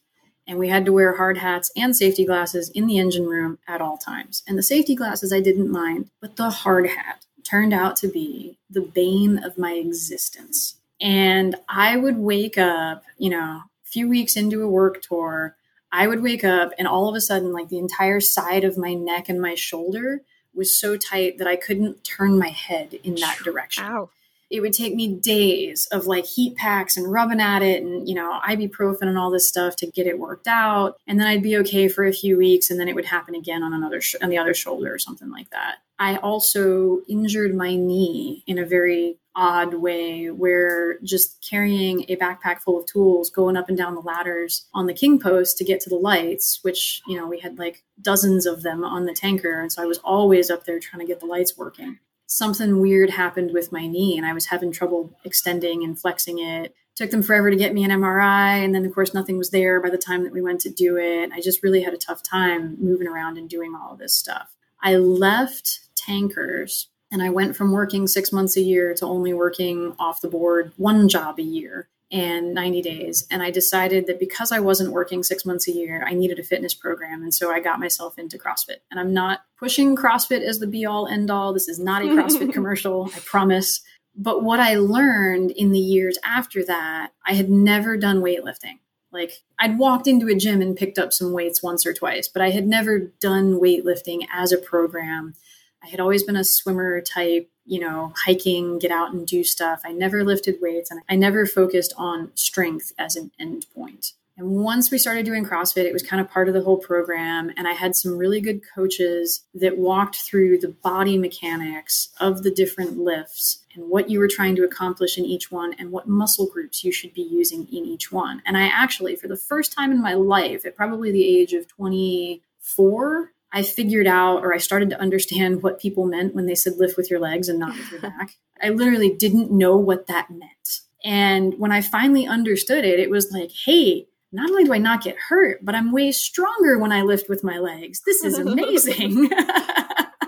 [0.47, 3.82] And we had to wear hard hats and safety glasses in the engine room at
[3.82, 4.41] all times.
[4.47, 8.58] And the safety glasses I didn't mind, but the hard hat turned out to be
[8.70, 10.76] the bane of my existence.
[11.04, 15.58] And I would wake up, you know, a few weeks into a work tour,
[15.91, 18.93] I would wake up and all of a sudden, like the entire side of my
[18.93, 20.22] neck and my shoulder
[20.56, 23.84] was so tight that I couldn't turn my head in that direction.
[23.84, 24.10] Ow.
[24.49, 28.16] It would take me days of like heat packs and rubbing at it and, you
[28.16, 30.97] know, ibuprofen and all this stuff to get it worked out.
[31.06, 33.62] And then I'd be okay for a few weeks and then it would happen again
[33.62, 35.80] on another, sh- on the other shoulder or something like that.
[35.99, 42.61] I also injured my knee in a very odd way where just carrying a backpack
[42.61, 45.79] full of tools going up and down the ladders on the king post to get
[45.79, 49.59] to the lights which you know we had like dozens of them on the tanker
[49.59, 51.99] and so i was always up there trying to get the lights working.
[52.25, 56.75] Something weird happened with my knee and i was having trouble extending and flexing it.
[56.95, 59.81] Took them forever to get me an mri and then of course nothing was there
[59.81, 61.31] by the time that we went to do it.
[61.34, 64.55] I just really had a tough time moving around and doing all of this stuff.
[64.81, 69.95] I left tankers and I went from working six months a year to only working
[69.99, 73.28] off the board one job a year and 90 days.
[73.30, 76.43] And I decided that because I wasn't working six months a year, I needed a
[76.43, 77.22] fitness program.
[77.22, 78.78] And so I got myself into CrossFit.
[78.89, 81.53] And I'm not pushing CrossFit as the be all end all.
[81.53, 83.82] This is not a CrossFit commercial, I promise.
[84.16, 88.80] But what I learned in the years after that, I had never done weightlifting.
[89.11, 92.41] Like I'd walked into a gym and picked up some weights once or twice, but
[92.41, 95.36] I had never done weightlifting as a program
[95.84, 99.81] I had always been a swimmer type, you know, hiking, get out and do stuff.
[99.84, 104.13] I never lifted weights and I never focused on strength as an end point.
[104.36, 107.51] And once we started doing CrossFit, it was kind of part of the whole program.
[107.55, 112.49] And I had some really good coaches that walked through the body mechanics of the
[112.49, 116.47] different lifts and what you were trying to accomplish in each one and what muscle
[116.47, 118.41] groups you should be using in each one.
[118.45, 121.67] And I actually, for the first time in my life, at probably the age of
[121.67, 126.74] 24, I figured out or I started to understand what people meant when they said
[126.78, 128.36] lift with your legs and not with your back.
[128.62, 130.82] I literally didn't know what that meant.
[131.04, 135.04] And when I finally understood it, it was like, hey, not only do I not
[135.04, 138.01] get hurt, but I'm way stronger when I lift with my legs.
[138.06, 139.30] This is amazing.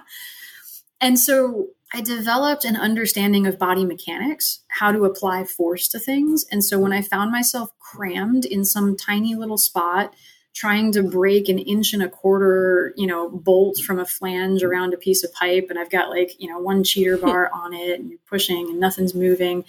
[1.02, 6.46] and so I developed an understanding of body mechanics, how to apply force to things.
[6.52, 10.14] And so when I found myself crammed in some tiny little spot,
[10.56, 14.93] trying to break an inch and a quarter, you know, bolt from a flange around
[14.93, 17.99] a piece of pipe, and I've got like, you know, one cheater bar on it,
[17.99, 19.66] and you're pushing and nothing's moving.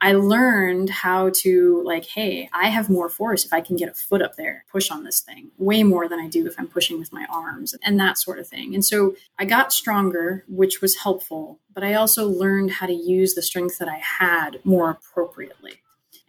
[0.00, 3.94] I learned how to like, hey, I have more force if I can get a
[3.94, 6.98] foot up there, push on this thing, way more than I do if I'm pushing
[6.98, 8.74] with my arms and that sort of thing.
[8.74, 13.34] And so I got stronger, which was helpful, but I also learned how to use
[13.34, 15.80] the strength that I had more appropriately.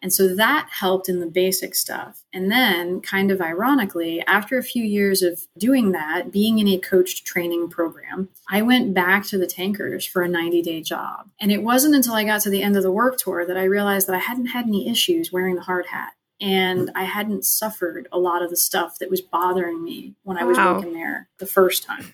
[0.01, 2.23] And so that helped in the basic stuff.
[2.31, 6.77] And then, kind of ironically, after a few years of doing that, being in a
[6.77, 11.29] coached training program, I went back to the tankers for a 90 day job.
[11.39, 13.63] And it wasn't until I got to the end of the work tour that I
[13.63, 16.13] realized that I hadn't had any issues wearing the hard hat.
[16.39, 20.43] And I hadn't suffered a lot of the stuff that was bothering me when I
[20.43, 20.75] was wow.
[20.75, 22.13] working there the first time.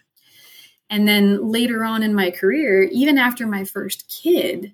[0.90, 4.74] And then later on in my career, even after my first kid,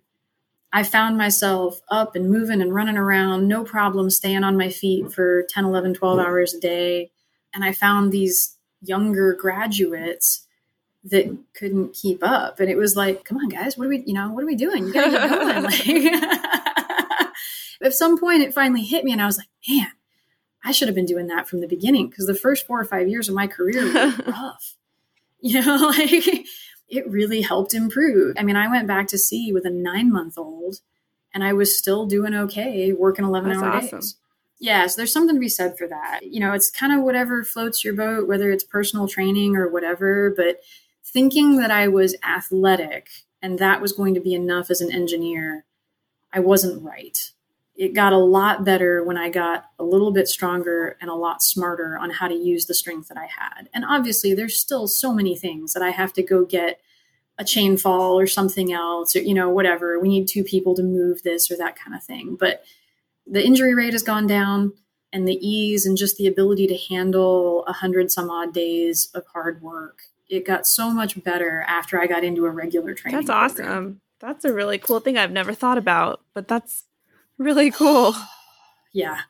[0.72, 5.12] I found myself up and moving and running around, no problem staying on my feet
[5.12, 7.12] for 10, 11, 12 hours a day.
[7.54, 10.46] And I found these younger graduates
[11.06, 12.60] that couldn't keep up.
[12.60, 14.56] And it was like, come on, guys, what are we, you know, what are we
[14.56, 14.88] doing?
[14.88, 15.64] You gotta get going.
[16.22, 17.30] like,
[17.82, 19.92] at some point, it finally hit me, and I was like, man,
[20.64, 23.08] I should have been doing that from the beginning because the first four or five
[23.08, 24.76] years of my career were rough.
[25.42, 26.46] You know, like
[26.90, 28.36] it really helped improve.
[28.38, 30.78] I mean, I went back to sea with a nine month old
[31.34, 34.00] and I was still doing okay working 11 That's hour awesome.
[34.00, 34.16] days.
[34.60, 36.20] Yeah, so there's something to be said for that.
[36.24, 40.34] You know, it's kind of whatever floats your boat, whether it's personal training or whatever.
[40.36, 40.60] But
[41.06, 43.10] thinking that I was athletic
[43.42, 45.66] and that was going to be enough as an engineer,
[46.34, 47.32] I wasn't right
[47.80, 51.42] it got a lot better when I got a little bit stronger and a lot
[51.42, 53.70] smarter on how to use the strength that I had.
[53.74, 56.82] And obviously, there's still so many things that I have to go get
[57.38, 59.98] a chain fall or something else, or, you know, whatever.
[59.98, 62.36] We need two people to move this or that kind of thing.
[62.38, 62.66] But
[63.26, 64.74] the injury rate has gone down
[65.14, 69.24] and the ease and just the ability to handle a hundred some odd days of
[69.28, 70.02] hard work.
[70.28, 73.22] It got so much better after I got into a regular training.
[73.22, 73.66] That's awesome.
[73.66, 74.02] Program.
[74.20, 76.84] That's a really cool thing I've never thought about, but that's
[77.40, 78.14] Really cool.
[78.94, 79.22] yeah.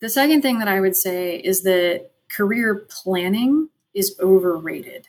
[0.00, 5.08] The second thing that I would say is that career planning is overrated.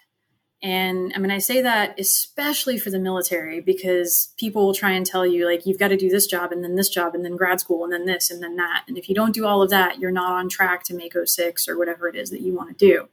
[0.64, 5.06] And I mean, I say that especially for the military because people will try and
[5.06, 7.36] tell you, like, you've got to do this job and then this job and then
[7.36, 8.86] grad school and then this and then that.
[8.88, 11.68] And if you don't do all of that, you're not on track to make 06
[11.68, 13.10] or whatever it is that you want to do.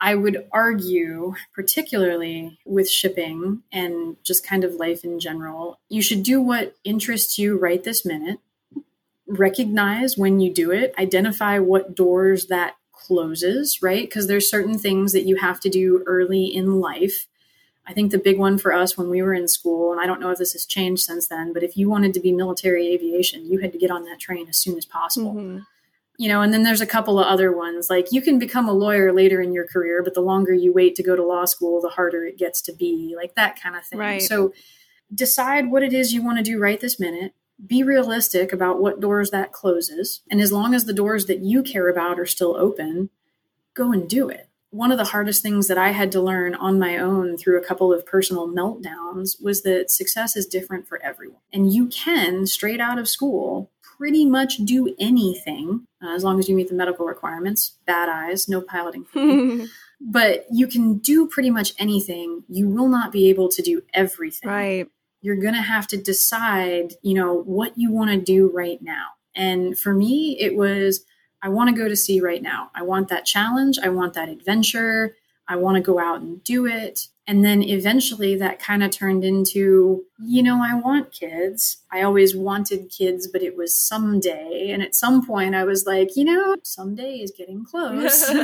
[0.00, 6.22] I would argue, particularly with shipping and just kind of life in general, you should
[6.22, 8.38] do what interests you right this minute.
[9.26, 14.08] Recognize when you do it, identify what doors that closes, right?
[14.08, 17.26] Because there's certain things that you have to do early in life.
[17.86, 20.20] I think the big one for us when we were in school, and I don't
[20.20, 23.50] know if this has changed since then, but if you wanted to be military aviation,
[23.50, 25.34] you had to get on that train as soon as possible.
[25.34, 25.58] Mm-hmm
[26.18, 28.72] you know and then there's a couple of other ones like you can become a
[28.72, 31.80] lawyer later in your career but the longer you wait to go to law school
[31.80, 34.22] the harder it gets to be like that kind of thing right.
[34.22, 34.52] so
[35.14, 37.32] decide what it is you want to do right this minute
[37.66, 41.62] be realistic about what doors that closes and as long as the doors that you
[41.62, 43.08] care about are still open
[43.74, 46.78] go and do it one of the hardest things that I had to learn on
[46.78, 51.40] my own through a couple of personal meltdowns was that success is different for everyone.
[51.52, 56.48] And you can, straight out of school, pretty much do anything uh, as long as
[56.48, 57.76] you meet the medical requirements.
[57.86, 59.68] Bad eyes, no piloting.
[60.00, 62.44] but you can do pretty much anything.
[62.48, 64.48] You will not be able to do everything.
[64.48, 64.88] Right.
[65.20, 69.06] You're going to have to decide, you know, what you want to do right now.
[69.34, 71.04] And for me, it was
[71.42, 72.70] I want to go to sea right now.
[72.74, 73.78] I want that challenge.
[73.82, 75.14] I want that adventure.
[75.46, 77.08] I want to go out and do it.
[77.28, 81.84] And then eventually that kind of turned into, you know, I want kids.
[81.92, 84.70] I always wanted kids, but it was someday.
[84.72, 88.32] And at some point I was like, you know, someday is getting close.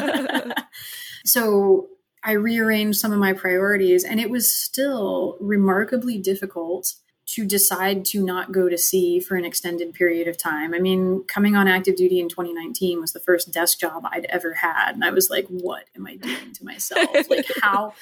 [1.24, 1.89] so
[2.22, 6.93] I rearranged some of my priorities and it was still remarkably difficult
[7.26, 10.74] to decide to not go to sea for an extended period of time.
[10.74, 14.53] I mean, coming on active duty in 2019 was the first desk job I'd ever
[14.53, 14.93] had.
[14.93, 17.30] And I was like, what am I doing to myself?
[17.30, 17.95] Like, how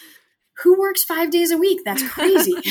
[0.58, 1.80] who works five days a week?
[1.84, 2.54] That's crazy.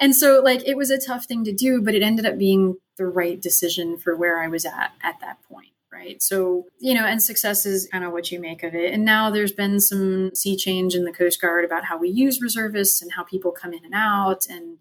[0.00, 2.76] and so, like, it was a tough thing to do, but it ended up being
[2.96, 5.68] the right decision for where I was at at that point.
[5.90, 6.22] Right.
[6.22, 8.92] So, you know, and success is kind of what you make of it.
[8.92, 12.40] And now there's been some sea change in the Coast Guard about how we use
[12.40, 14.46] reservists and how people come in and out.
[14.48, 14.78] And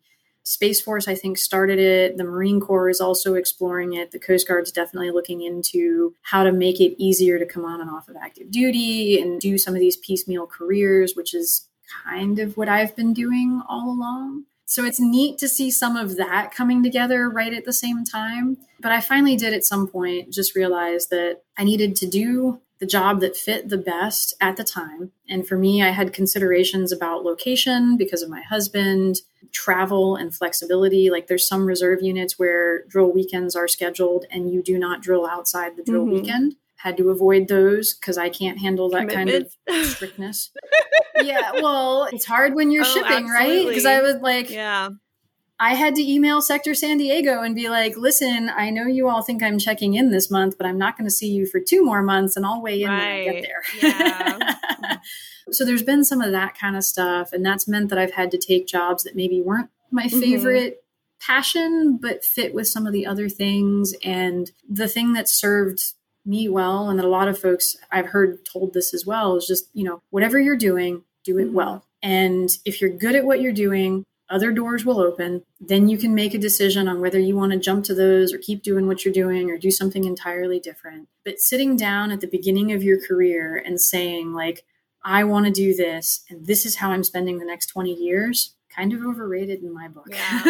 [0.47, 2.17] Space Force, I think, started it.
[2.17, 4.11] The Marine Corps is also exploring it.
[4.11, 7.89] The Coast Guard's definitely looking into how to make it easier to come on and
[7.89, 11.67] off of active duty and do some of these piecemeal careers, which is
[12.05, 14.45] kind of what I've been doing all along.
[14.65, 18.57] So it's neat to see some of that coming together right at the same time.
[18.79, 22.85] But I finally did at some point just realize that I needed to do the
[22.85, 25.11] job that fit the best at the time.
[25.27, 29.21] And for me, I had considerations about location because of my husband,
[29.51, 31.09] travel and flexibility.
[31.09, 35.25] Like there's some reserve units where drill weekends are scheduled and you do not drill
[35.25, 36.21] outside the drill mm-hmm.
[36.21, 36.55] weekend.
[36.75, 39.51] Had to avoid those because I can't handle that Commitment.
[39.67, 40.51] kind of strictness.
[41.23, 43.57] yeah, well, it's hard when you're oh, shipping, absolutely.
[43.57, 43.67] right?
[43.67, 44.89] Because I was like, yeah.
[45.59, 49.23] I had to email Sector San Diego and be like, listen, I know you all
[49.23, 51.83] think I'm checking in this month, but I'm not going to see you for two
[51.83, 53.25] more months and I'll weigh in right.
[53.25, 53.81] when I get there.
[53.81, 54.97] Yeah.
[55.51, 57.33] so there's been some of that kind of stuff.
[57.33, 60.19] And that's meant that I've had to take jobs that maybe weren't my mm-hmm.
[60.19, 61.33] favorite mm-hmm.
[61.33, 63.95] passion, but fit with some of the other things.
[64.03, 65.93] And the thing that served
[66.23, 69.47] me well, and that a lot of folks I've heard told this as well, is
[69.47, 71.55] just, you know, whatever you're doing, do it mm-hmm.
[71.55, 75.43] well And if you're good at what you're doing, other doors will open.
[75.59, 78.37] Then you can make a decision on whether you want to jump to those or
[78.37, 81.07] keep doing what you're doing or do something entirely different.
[81.23, 84.65] But sitting down at the beginning of your career and saying, like,
[85.03, 88.55] I want to do this and this is how I'm spending the next 20 years,
[88.69, 90.07] kind of overrated in my book.
[90.09, 90.41] Yeah.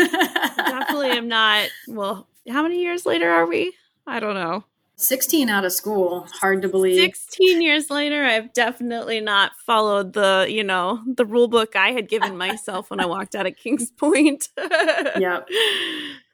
[0.56, 1.70] definitely am not.
[1.88, 3.74] Well, how many years later are we?
[4.06, 4.64] I don't know.
[4.98, 10.48] 16 out of school hard to believe 16 years later i've definitely not followed the
[10.50, 13.92] you know the rule book i had given myself when i walked out of kings
[13.92, 14.50] point
[15.18, 15.48] yep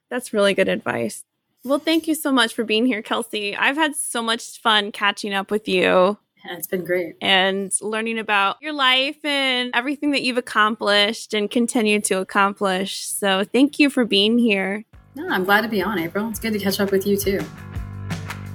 [0.09, 1.25] that's really good advice
[1.65, 5.33] well thank you so much for being here kelsey i've had so much fun catching
[5.33, 7.15] up with you yeah, it's been great.
[7.21, 13.05] And learning about your life and everything that you've accomplished and continue to accomplish.
[13.05, 14.83] So thank you for being here.
[15.15, 16.27] No, I'm glad to be on, April.
[16.29, 17.39] It's good to catch up with you too.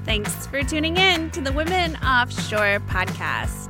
[0.09, 3.69] Thanks for tuning in to the Women Offshore podcast.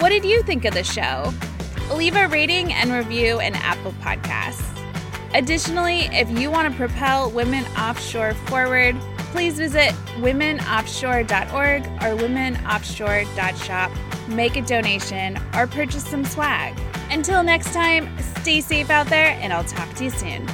[0.00, 1.32] What did you think of the show?
[1.94, 4.76] Leave a rating and review in Apple Podcasts.
[5.34, 8.96] Additionally, if you want to propel women offshore forward,
[9.30, 13.92] please visit womenoffshore.org or womenoffshore.shop,
[14.26, 16.76] make a donation, or purchase some swag.
[17.12, 18.10] Until next time,
[18.40, 20.44] stay safe out there, and I'll talk to you soon.